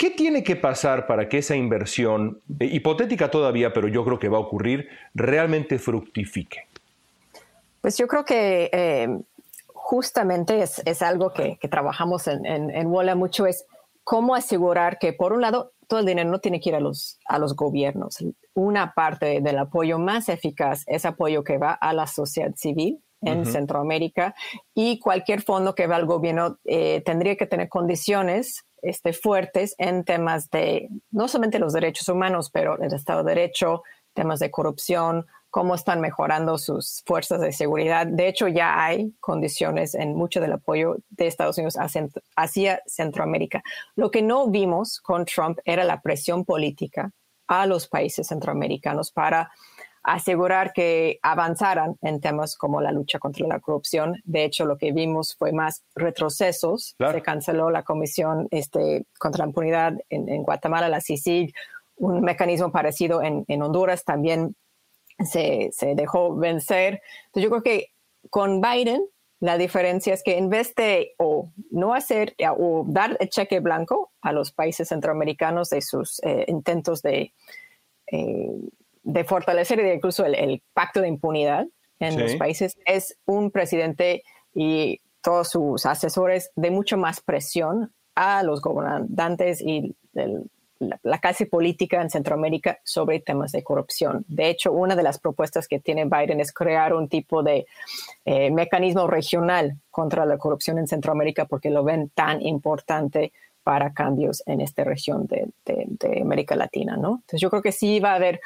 ¿Qué 0.00 0.08
tiene 0.08 0.42
que 0.42 0.56
pasar 0.56 1.06
para 1.06 1.28
que 1.28 1.36
esa 1.36 1.54
inversión, 1.54 2.40
eh, 2.58 2.64
hipotética 2.64 3.30
todavía, 3.30 3.74
pero 3.74 3.86
yo 3.86 4.02
creo 4.02 4.18
que 4.18 4.30
va 4.30 4.38
a 4.38 4.40
ocurrir, 4.40 4.88
realmente 5.12 5.78
fructifique? 5.78 6.68
Pues 7.82 7.98
yo 7.98 8.08
creo 8.08 8.24
que 8.24 8.70
eh, 8.72 9.08
justamente 9.66 10.62
es, 10.62 11.02
algo 11.02 11.34
que, 11.34 11.58
trabajamos 11.70 12.28
en, 12.28 12.46
en, 12.46 12.70
en 12.70 12.86
WOLA 12.86 13.14
mucho, 13.14 13.46
es 13.46 13.66
cómo 14.02 14.34
asegurar 14.34 14.98
que, 14.98 15.12
por 15.12 15.34
un 15.34 15.42
lado, 15.42 15.72
todo 15.86 16.00
el 16.00 16.06
dinero 16.06 16.30
no 16.30 16.38
tiene 16.38 16.60
que 16.60 16.70
ir 16.70 16.76
a 16.76 16.80
los, 16.80 17.18
a 17.26 17.38
los 17.38 17.54
gobiernos. 17.54 18.24
Una 18.54 18.94
parte 18.94 19.42
del 19.42 19.58
apoyo 19.58 19.98
más 19.98 20.30
eficaz 20.30 20.82
es 20.86 21.04
apoyo 21.04 21.44
que 21.44 21.58
va 21.58 21.72
a 21.74 21.92
la 21.92 22.06
sociedad 22.06 22.54
civil 22.56 23.02
en 23.22 23.44
Centroamérica 23.44 24.34
y 24.74 24.98
cualquier 24.98 25.42
fondo 25.42 25.74
que 25.74 25.86
va 25.86 25.96
al 25.96 26.06
gobierno 26.06 26.56
eh, 26.64 27.02
tendría 27.04 27.36
que 27.36 27.44
tener 27.44 27.68
condiciones 27.68 28.64
este, 28.82 29.12
fuertes 29.12 29.74
en 29.78 30.04
temas 30.04 30.50
de 30.50 30.88
no 31.10 31.28
solamente 31.28 31.58
los 31.58 31.72
derechos 31.72 32.08
humanos, 32.08 32.50
pero 32.50 32.78
el 32.80 32.92
Estado 32.92 33.22
de 33.22 33.34
Derecho, 33.34 33.82
temas 34.14 34.40
de 34.40 34.50
corrupción, 34.50 35.26
cómo 35.50 35.74
están 35.74 36.00
mejorando 36.00 36.58
sus 36.58 37.02
fuerzas 37.04 37.40
de 37.40 37.52
seguridad. 37.52 38.06
De 38.06 38.28
hecho, 38.28 38.48
ya 38.48 38.84
hay 38.84 39.12
condiciones 39.20 39.94
en 39.94 40.14
mucho 40.14 40.40
del 40.40 40.52
apoyo 40.52 40.96
de 41.10 41.26
Estados 41.26 41.58
Unidos 41.58 41.76
hacia 42.36 42.82
Centroamérica. 42.86 43.62
Lo 43.96 44.10
que 44.10 44.22
no 44.22 44.48
vimos 44.48 45.00
con 45.00 45.24
Trump 45.24 45.58
era 45.64 45.84
la 45.84 46.00
presión 46.00 46.44
política 46.44 47.10
a 47.48 47.66
los 47.66 47.88
países 47.88 48.28
centroamericanos 48.28 49.10
para 49.10 49.50
asegurar 50.02 50.72
que 50.72 51.18
avanzaran 51.22 51.96
en 52.02 52.20
temas 52.20 52.56
como 52.56 52.80
la 52.80 52.92
lucha 52.92 53.18
contra 53.18 53.46
la 53.46 53.60
corrupción. 53.60 54.20
De 54.24 54.44
hecho, 54.44 54.64
lo 54.64 54.78
que 54.78 54.92
vimos 54.92 55.34
fue 55.36 55.52
más 55.52 55.84
retrocesos. 55.94 56.96
Se 56.98 57.22
canceló 57.22 57.70
la 57.70 57.82
Comisión 57.82 58.48
este, 58.50 59.04
contra 59.18 59.44
la 59.44 59.48
Impunidad 59.48 59.94
en, 60.08 60.42
Guatemala, 60.42 60.88
la 60.88 61.00
CICIG, 61.00 61.52
un 61.96 62.22
mecanismo 62.22 62.72
parecido 62.72 63.22
en, 63.22 63.44
en 63.46 63.62
Honduras 63.62 64.04
también 64.04 64.56
se, 65.24 65.70
dejó 65.94 66.34
vencer. 66.34 67.02
Entonces 67.26 67.42
yo 67.42 67.50
creo 67.50 67.62
que 67.62 67.92
con 68.30 68.60
Biden 68.60 69.04
la 69.40 69.56
diferencia 69.56 70.12
es 70.12 70.22
que 70.22 70.36
en 70.36 70.50
vez 70.50 70.74
de 70.74 71.14
o 71.18 71.50
no 71.70 71.94
hacer 71.94 72.34
o 72.58 72.84
dar 72.86 73.16
el 73.20 73.30
cheque 73.30 73.60
blanco 73.60 74.12
a 74.20 74.32
los 74.32 74.52
países 74.52 74.88
centroamericanos 74.88 75.70
de 75.70 75.80
sus 75.80 76.20
eh, 76.24 76.44
intentos 76.48 77.00
de, 77.00 77.32
eh, 78.12 78.50
de 79.02 79.24
fortalecer 79.24 79.80
incluso 79.80 80.24
el, 80.24 80.62
pacto 80.72 81.00
de 81.00 81.08
impunidad 81.08 81.66
en 81.98 82.18
los 82.18 82.34
países, 82.36 82.78
es 82.86 83.18
un 83.26 83.50
presidente 83.50 84.22
y 84.54 85.00
todos 85.20 85.50
sus 85.50 85.84
asesores 85.84 86.50
de 86.56 86.70
mucho 86.70 86.96
más 86.96 87.20
presión 87.20 87.92
a 88.14 88.42
los 88.42 88.62
gobernantes 88.62 89.60
y 89.60 89.94
el, 90.14 90.50
la, 90.80 91.18
clase 91.18 91.46
política 91.46 92.00
en 92.00 92.10
Centroamérica 92.10 92.78
sobre 92.84 93.20
temas 93.20 93.52
de 93.52 93.62
corrupción. 93.62 94.24
De 94.28 94.48
hecho, 94.48 94.72
una 94.72 94.96
de 94.96 95.02
las 95.02 95.18
propuestas 95.18 95.68
que 95.68 95.78
tiene 95.78 96.06
Biden 96.06 96.40
es 96.40 96.52
crear 96.52 96.94
un 96.94 97.08
tipo 97.08 97.42
de 97.42 97.66
eh, 98.24 98.50
mecanismo 98.50 99.06
regional 99.06 99.76
contra 99.90 100.24
la 100.24 100.38
corrupción 100.38 100.78
en 100.78 100.88
Centroamérica 100.88 101.44
porque 101.44 101.70
lo 101.70 101.84
ven 101.84 102.10
tan 102.14 102.42
importante 102.42 103.32
para 103.62 103.92
cambios 103.92 104.42
en 104.46 104.62
esta 104.62 104.84
región 104.84 105.26
de, 105.26 105.46
América 106.20 106.56
Latina, 106.56 106.96
¿no? 106.96 107.16
Entonces 107.16 107.40
yo 107.40 107.50
creo 107.50 107.62
que 107.62 107.72
sí 107.72 108.00
va 108.00 108.12
a 108.12 108.16
haber 108.16 108.40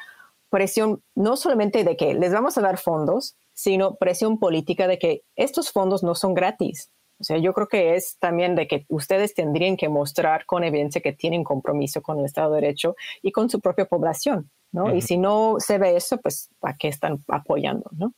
presión 0.55 1.03
no 1.17 1.37
solamente 1.37 1.83
de 1.83 1.97
que 1.97 2.15
les 2.15 2.33
vamos 2.33 2.57
a 2.57 2.61
dar 2.61 2.79
fondos, 2.79 3.35
sino 3.55 3.97
presión 3.97 4.39
política 4.39 4.87
de 4.87 5.01
que 5.01 5.23
estos 5.35 5.73
fondos 5.73 6.05
no 6.05 6.15
son 6.15 6.33
gratis. 6.33 6.93
O 7.19 7.25
sea, 7.25 7.39
yo 7.39 7.53
creo 7.53 7.67
que 7.67 7.97
es 7.97 8.19
también 8.21 8.55
de 8.55 8.69
que 8.69 8.87
ustedes 8.89 9.35
tendrían 9.35 9.77
que 9.77 9.89
mostrar 9.89 10.47
con 10.47 10.63
evidencia 10.63 11.01
que 11.01 11.13
tienen 11.13 11.43
compromiso 11.43 12.03
con 12.03 12.21
el 12.21 12.25
Estado 12.25 12.55
de 12.55 12.61
Derecho 12.61 12.95
y 13.21 13.33
con 13.33 13.51
su 13.51 13.61
propia 13.61 13.87
población, 13.87 14.49
¿no? 14.71 14.95
Y 14.95 15.03
si 15.03 15.19
no 15.19 15.57
se 15.59 15.79
ve 15.79 15.97
eso, 15.97 16.19
pues 16.19 16.51
¿a 16.63 16.75
qué 16.77 16.87
están 16.87 17.25
apoyando, 17.27 17.91
no? 17.91 18.15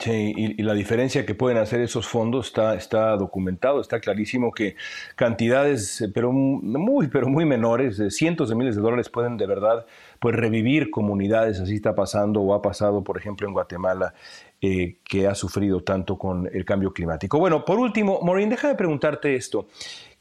Sí, 0.00 0.32
y, 0.34 0.62
la 0.62 0.72
diferencia 0.72 1.26
que 1.26 1.34
pueden 1.34 1.58
hacer 1.58 1.82
esos 1.82 2.08
fondos 2.08 2.46
está, 2.46 2.74
está 2.74 3.14
documentado, 3.18 3.82
está 3.82 4.00
clarísimo 4.00 4.50
que 4.50 4.74
cantidades, 5.14 6.00
eh, 6.00 6.08
pero 6.08 6.32
muy, 6.32 7.08
pero 7.08 7.28
muy 7.28 7.44
menores, 7.44 7.98
de 7.98 8.10
cientos 8.10 8.48
de 8.48 8.54
miles 8.54 8.76
de 8.76 8.80
dólares 8.80 9.10
pueden 9.10 9.36
de 9.36 9.44
verdad 9.46 9.84
pues 10.18 10.34
revivir 10.34 10.90
comunidades, 10.90 11.60
así 11.60 11.74
está 11.74 11.94
pasando 11.94 12.40
o 12.40 12.54
ha 12.54 12.62
pasado, 12.62 13.04
por 13.04 13.18
ejemplo, 13.18 13.46
en 13.46 13.52
Guatemala, 13.52 14.14
eh, 14.62 14.96
que 15.04 15.26
ha 15.26 15.34
sufrido 15.34 15.82
tanto 15.82 16.16
con 16.16 16.48
el 16.50 16.64
cambio 16.64 16.94
climático. 16.94 17.38
Bueno, 17.38 17.66
por 17.66 17.78
último, 17.78 18.20
Maureen, 18.22 18.48
déjame 18.48 18.76
preguntarte 18.76 19.36
esto. 19.36 19.68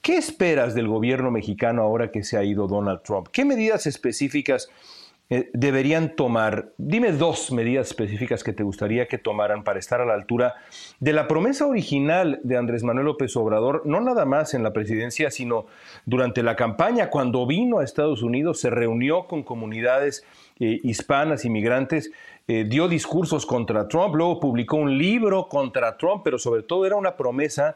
¿Qué 0.02 0.18
esperas 0.18 0.76
del 0.76 0.90
gobierno 0.90 1.32
mexicano 1.32 1.84
ahora 1.84 2.12
que 2.12 2.24
se 2.24 2.36
ha 2.36 2.44
ido 2.44 2.68
Donald 2.68 3.02
Trump? 3.04 3.30
¿Qué 3.32 3.46
medidas 3.46 3.88
específicas 3.88 4.70
eh, 5.32 5.52
deberían 5.54 6.16
tomar? 6.16 6.74
Dime 6.78 7.12
dos 7.12 7.52
medidas 7.52 7.90
específicas 7.90 8.44
que 8.44 8.52
te 8.52 8.64
gustaría 8.64 9.08
que 9.08 9.20
tomaran 9.20 9.64
para 9.64 9.78
estar 9.78 10.02
a 10.02 10.06
la 10.06 10.16
altura 10.16 10.56
de 11.00 11.14
la 11.14 11.28
promesa 11.28 11.68
original 11.68 12.40
de 12.44 12.58
Andrés 12.58 12.84
Manuel 12.84 13.06
López 13.06 13.36
Obrador, 13.36 13.84
no 13.86 14.02
nada 14.02 14.26
más 14.26 14.56
en 14.56 14.64
la 14.64 14.74
presidencia, 14.74 15.30
sino 15.30 15.68
durante 16.06 16.42
la 16.42 16.56
campaña, 16.56 17.12
cuando 17.12 17.46
vino 17.46 17.78
a 17.78 17.84
Estados 17.84 18.24
Unidos, 18.24 18.60
se 18.60 18.72
reunió 18.72 19.28
con 19.28 19.44
comunidades 19.44 20.26
eh, 20.60 20.80
hispanas, 20.84 21.46
inmigrantes, 21.46 22.12
eh, 22.48 22.66
dio 22.68 22.88
discursos 22.88 23.46
contra 23.46 23.88
Trump, 23.88 24.16
luego 24.16 24.40
publicó 24.40 24.78
un 24.78 24.98
libro 24.98 25.48
contra 25.48 25.96
Trump, 25.96 26.22
pero 26.24 26.40
sobre 26.40 26.64
todo 26.64 26.88
era 26.88 26.96
una 26.96 27.16
promesa, 27.16 27.76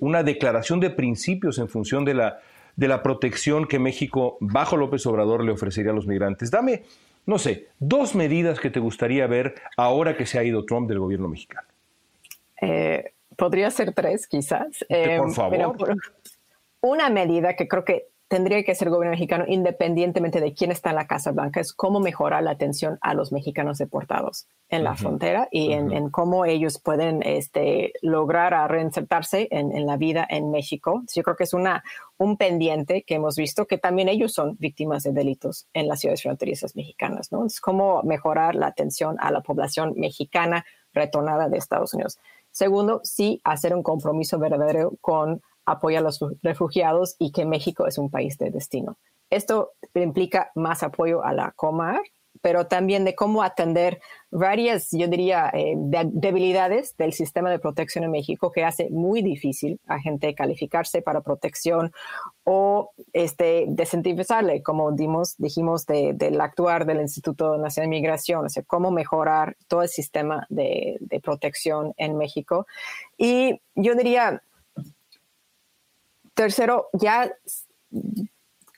una 0.00 0.22
declaración 0.22 0.80
de 0.80 0.88
principios 0.88 1.58
en 1.58 1.68
función 1.68 2.04
de 2.04 2.14
la 2.14 2.38
de 2.76 2.88
la 2.88 3.02
protección 3.02 3.66
que 3.66 3.78
México, 3.78 4.36
bajo 4.40 4.76
López 4.76 5.04
Obrador, 5.06 5.44
le 5.44 5.52
ofrecería 5.52 5.92
a 5.92 5.94
los 5.94 6.06
migrantes. 6.06 6.50
Dame, 6.50 6.84
no 7.26 7.38
sé, 7.38 7.68
dos 7.78 8.14
medidas 8.14 8.60
que 8.60 8.70
te 8.70 8.80
gustaría 8.80 9.26
ver 9.26 9.54
ahora 9.76 10.16
que 10.16 10.26
se 10.26 10.38
ha 10.38 10.44
ido 10.44 10.64
Trump 10.64 10.88
del 10.88 10.98
gobierno 10.98 11.28
mexicano. 11.28 11.68
Eh, 12.60 13.12
podría 13.36 13.70
ser 13.70 13.92
tres, 13.92 14.26
quizás. 14.26 14.84
por 14.88 14.96
em, 14.96 15.30
favor. 15.32 15.96
una 16.80 17.10
medida 17.10 17.54
que 17.54 17.68
creo 17.68 17.84
que 17.84 18.12
tendría 18.32 18.64
que 18.64 18.74
ser 18.74 18.88
el 18.88 18.94
gobierno 18.94 19.10
mexicano, 19.10 19.44
independientemente 19.46 20.40
de 20.40 20.54
quién 20.54 20.72
está 20.72 20.88
en 20.88 20.96
la 20.96 21.06
Casa 21.06 21.32
Blanca, 21.32 21.60
es 21.60 21.74
cómo 21.74 22.00
mejorar 22.00 22.42
la 22.42 22.52
atención 22.52 22.96
a 23.02 23.12
los 23.12 23.30
mexicanos 23.30 23.76
deportados 23.76 24.46
en 24.70 24.84
la 24.84 24.96
frontera 24.96 25.48
y 25.50 25.72
en, 25.72 26.08
cómo 26.08 26.46
ellos 26.46 26.80
pueden 26.80 27.22
este, 27.24 27.92
lograr 28.00 28.54
a 28.54 28.66
reinsertarse 28.68 29.48
en, 29.50 29.84
la 29.84 29.98
vida 29.98 30.26
en 30.30 30.50
México. 30.50 31.02
Yo 31.14 31.22
creo 31.22 31.36
que 31.36 31.44
es 31.44 31.52
una, 31.52 31.84
un 32.22 32.36
pendiente 32.36 33.02
que 33.02 33.16
hemos 33.16 33.34
visto 33.34 33.66
que 33.66 33.78
también 33.78 34.08
ellos 34.08 34.32
son 34.32 34.56
víctimas 34.60 35.02
de 35.02 35.12
delitos 35.12 35.66
en 35.74 35.88
las 35.88 36.00
ciudades 36.00 36.22
fronterizas 36.22 36.76
mexicanas. 36.76 37.32
¿no? 37.32 37.44
Es 37.44 37.60
cómo 37.60 38.00
mejorar 38.04 38.54
la 38.54 38.68
atención 38.68 39.16
a 39.18 39.32
la 39.32 39.40
población 39.40 39.94
mexicana 39.96 40.64
retornada 40.92 41.48
de 41.48 41.58
Estados 41.58 41.94
Unidos. 41.94 42.18
Segundo, 42.52 43.00
sí 43.02 43.40
hacer 43.42 43.74
un 43.74 43.82
compromiso 43.82 44.38
verdadero 44.38 44.92
con 45.00 45.42
apoya 45.64 45.98
a 45.98 46.02
los 46.02 46.24
refugiados 46.42 47.16
y 47.18 47.32
que 47.32 47.44
México 47.44 47.88
es 47.88 47.98
un 47.98 48.08
país 48.08 48.38
de 48.38 48.50
destino. 48.50 48.98
Esto 49.28 49.72
implica 49.94 50.52
más 50.54 50.84
apoyo 50.84 51.24
a 51.24 51.32
la 51.32 51.52
Comar, 51.56 52.02
pero 52.42 52.66
también 52.66 53.04
de 53.04 53.14
cómo 53.14 53.42
atender 53.42 54.00
varias, 54.30 54.88
yo 54.92 55.08
diría, 55.08 55.50
eh, 55.54 55.74
debilidades 55.76 56.96
del 56.96 57.12
sistema 57.12 57.50
de 57.50 57.58
protección 57.58 58.04
en 58.04 58.10
México 58.10 58.52
que 58.52 58.64
hace 58.64 58.90
muy 58.90 59.22
difícil 59.22 59.80
a 59.86 60.00
gente 60.00 60.34
calificarse 60.34 61.00
para 61.00 61.20
protección 61.20 61.92
o 62.44 62.90
este, 63.12 63.66
desincentivizarle, 63.68 64.62
como 64.62 64.92
dimos, 64.92 65.36
dijimos 65.38 65.86
del 65.86 66.40
actuar 66.40 66.84
del 66.84 67.00
Instituto 67.00 67.56
Nacional 67.56 67.90
de 67.90 67.96
Migración, 67.96 68.44
o 68.44 68.48
sea, 68.48 68.62
cómo 68.64 68.90
mejorar 68.90 69.56
todo 69.68 69.82
el 69.82 69.88
sistema 69.88 70.46
de, 70.50 70.98
de 71.00 71.20
protección 71.20 71.94
en 71.96 72.18
México. 72.18 72.66
Y 73.16 73.60
yo 73.74 73.94
diría, 73.94 74.42
Tercero, 76.34 76.88
ya 76.94 77.30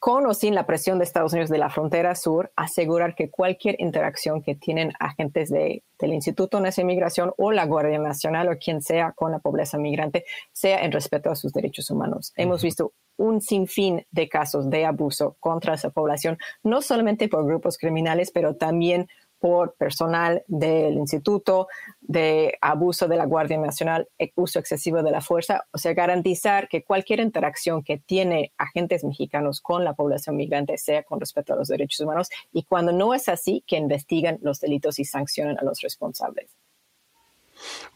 con 0.04 0.26
o 0.26 0.34
sin 0.34 0.54
la 0.54 0.66
presión 0.66 0.98
de 0.98 1.04
Estados 1.04 1.32
Unidos 1.32 1.48
de 1.48 1.56
la 1.56 1.70
frontera 1.70 2.14
sur, 2.14 2.52
asegurar 2.56 3.14
que 3.14 3.30
cualquier 3.30 3.76
interacción 3.78 4.42
que 4.42 4.54
tienen 4.54 4.92
agentes 5.00 5.48
de, 5.48 5.82
del 5.98 6.12
Instituto 6.12 6.60
Nacional 6.60 6.88
de 6.88 6.94
Migración 6.94 7.32
o 7.38 7.52
la 7.52 7.64
Guardia 7.64 7.98
Nacional 7.98 8.50
o 8.50 8.58
quien 8.58 8.82
sea 8.82 9.12
con 9.12 9.32
la 9.32 9.38
población 9.38 9.80
migrante 9.80 10.26
sea 10.52 10.84
en 10.84 10.92
respeto 10.92 11.30
a 11.30 11.36
sus 11.36 11.54
derechos 11.54 11.90
humanos. 11.90 12.34
Hemos 12.36 12.62
visto 12.62 12.92
un 13.16 13.40
sinfín 13.40 14.04
de 14.10 14.28
casos 14.28 14.68
de 14.68 14.84
abuso 14.84 15.38
contra 15.40 15.72
esa 15.72 15.88
población, 15.88 16.36
no 16.62 16.82
solamente 16.82 17.28
por 17.28 17.46
grupos 17.46 17.78
criminales, 17.78 18.30
pero 18.30 18.56
también 18.56 19.08
por 19.38 19.74
personal 19.74 20.42
del 20.46 20.94
instituto, 20.94 21.68
de 22.00 22.56
abuso 22.60 23.08
de 23.08 23.16
la 23.16 23.26
Guardia 23.26 23.58
Nacional, 23.58 24.08
e 24.18 24.32
uso 24.36 24.58
excesivo 24.58 25.02
de 25.02 25.10
la 25.10 25.20
fuerza, 25.20 25.64
o 25.72 25.78
sea, 25.78 25.92
garantizar 25.94 26.68
que 26.68 26.82
cualquier 26.82 27.20
interacción 27.20 27.82
que 27.82 27.98
tiene 27.98 28.52
agentes 28.56 29.04
mexicanos 29.04 29.60
con 29.60 29.84
la 29.84 29.94
población 29.94 30.36
migrante 30.36 30.78
sea 30.78 31.02
con 31.02 31.20
respeto 31.20 31.52
a 31.52 31.56
los 31.56 31.68
derechos 31.68 32.00
humanos 32.00 32.28
y 32.52 32.64
cuando 32.64 32.92
no 32.92 33.14
es 33.14 33.28
así, 33.28 33.62
que 33.66 33.76
investiguen 33.76 34.38
los 34.42 34.60
delitos 34.60 34.98
y 34.98 35.04
sancionen 35.04 35.58
a 35.58 35.64
los 35.64 35.80
responsables. 35.80 36.56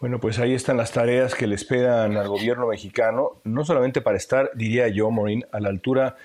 Bueno, 0.01 0.21
pues 0.21 0.39
ahí 0.39 0.55
están 0.55 0.77
las 0.77 0.93
tareas 0.93 1.35
que 1.35 1.47
le 1.47 1.55
esperan 1.55 2.17
al 2.17 2.29
gobierno 2.29 2.69
mexicano, 2.69 3.41
no 3.45 3.65
solamente 3.65 4.01
para 4.01 4.17
estar, 4.17 4.51
diría 4.55 4.89
yo, 4.89 5.11
Maureen, 5.11 5.45
a 5.53 5.61
la 5.61 5.69
altura 5.69 6.17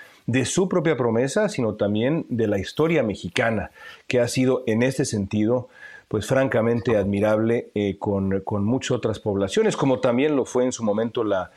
su 0.44 0.68
propia 0.68 0.96
promesa, 0.96 1.48
sino 1.48 1.74
también 1.74 2.26
de 2.28 2.46
la 2.46 2.58
historia 2.58 3.02
mexicana, 3.02 3.70
que 4.06 4.20
ha 4.20 4.28
sido 4.28 4.62
en 4.66 4.82
este 4.82 5.04
sentido, 5.04 5.68
pues 6.08 6.26
francamente 6.26 6.96
admirable 6.96 7.70
eh, 7.74 7.96
con, 7.98 8.40
con 8.40 8.64
muchas 8.64 8.92
otras 8.92 9.18
poblaciones, 9.20 9.76
como 9.76 10.00
también 10.00 10.36
lo 10.36 10.44
fue 10.44 10.64
en 10.64 10.72
su 10.72 10.84
momento 10.84 11.24
la, 11.24 11.50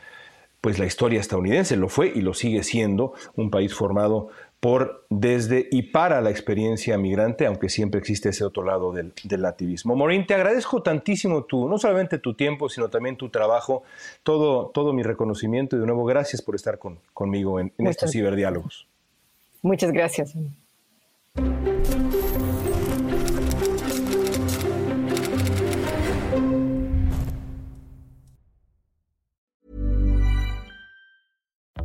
pues 0.60 0.78
la 0.78 0.86
historia 0.86 1.20
estadounidense, 1.20 1.76
lo 1.76 1.88
fue 1.88 2.12
y 2.14 2.20
lo 2.20 2.34
sigue 2.34 2.62
siendo, 2.62 3.12
un 3.36 3.50
país 3.50 3.74
formado 3.74 4.28
por, 4.60 5.06
desde 5.08 5.68
y 5.70 5.82
para 5.82 6.20
la 6.20 6.30
experiencia 6.30 6.98
migrante, 6.98 7.46
aunque 7.46 7.68
siempre 7.68 8.00
existe 8.00 8.30
ese 8.30 8.44
otro 8.44 8.64
lado 8.64 8.92
del, 8.92 9.12
del 9.22 9.42
nativismo. 9.42 9.94
Maureen, 9.94 10.26
te 10.26 10.34
agradezco 10.34 10.82
tantísimo 10.82 11.44
tu, 11.44 11.68
no 11.68 11.78
solamente 11.78 12.18
tu 12.18 12.34
tiempo, 12.34 12.68
sino 12.68 12.88
también 12.88 13.16
tu 13.16 13.28
trabajo, 13.28 13.84
todo, 14.24 14.70
todo 14.74 14.92
mi 14.92 15.02
reconocimiento 15.02 15.76
y 15.76 15.80
de 15.80 15.86
nuevo 15.86 16.04
gracias 16.04 16.42
por 16.42 16.56
estar 16.56 16.78
con, 16.78 16.98
conmigo 17.14 17.60
en, 17.60 17.72
en 17.78 17.86
estos 17.86 18.10
ciberdiálogos. 18.10 18.86
Muchas 19.62 19.92
gracias. 19.92 20.34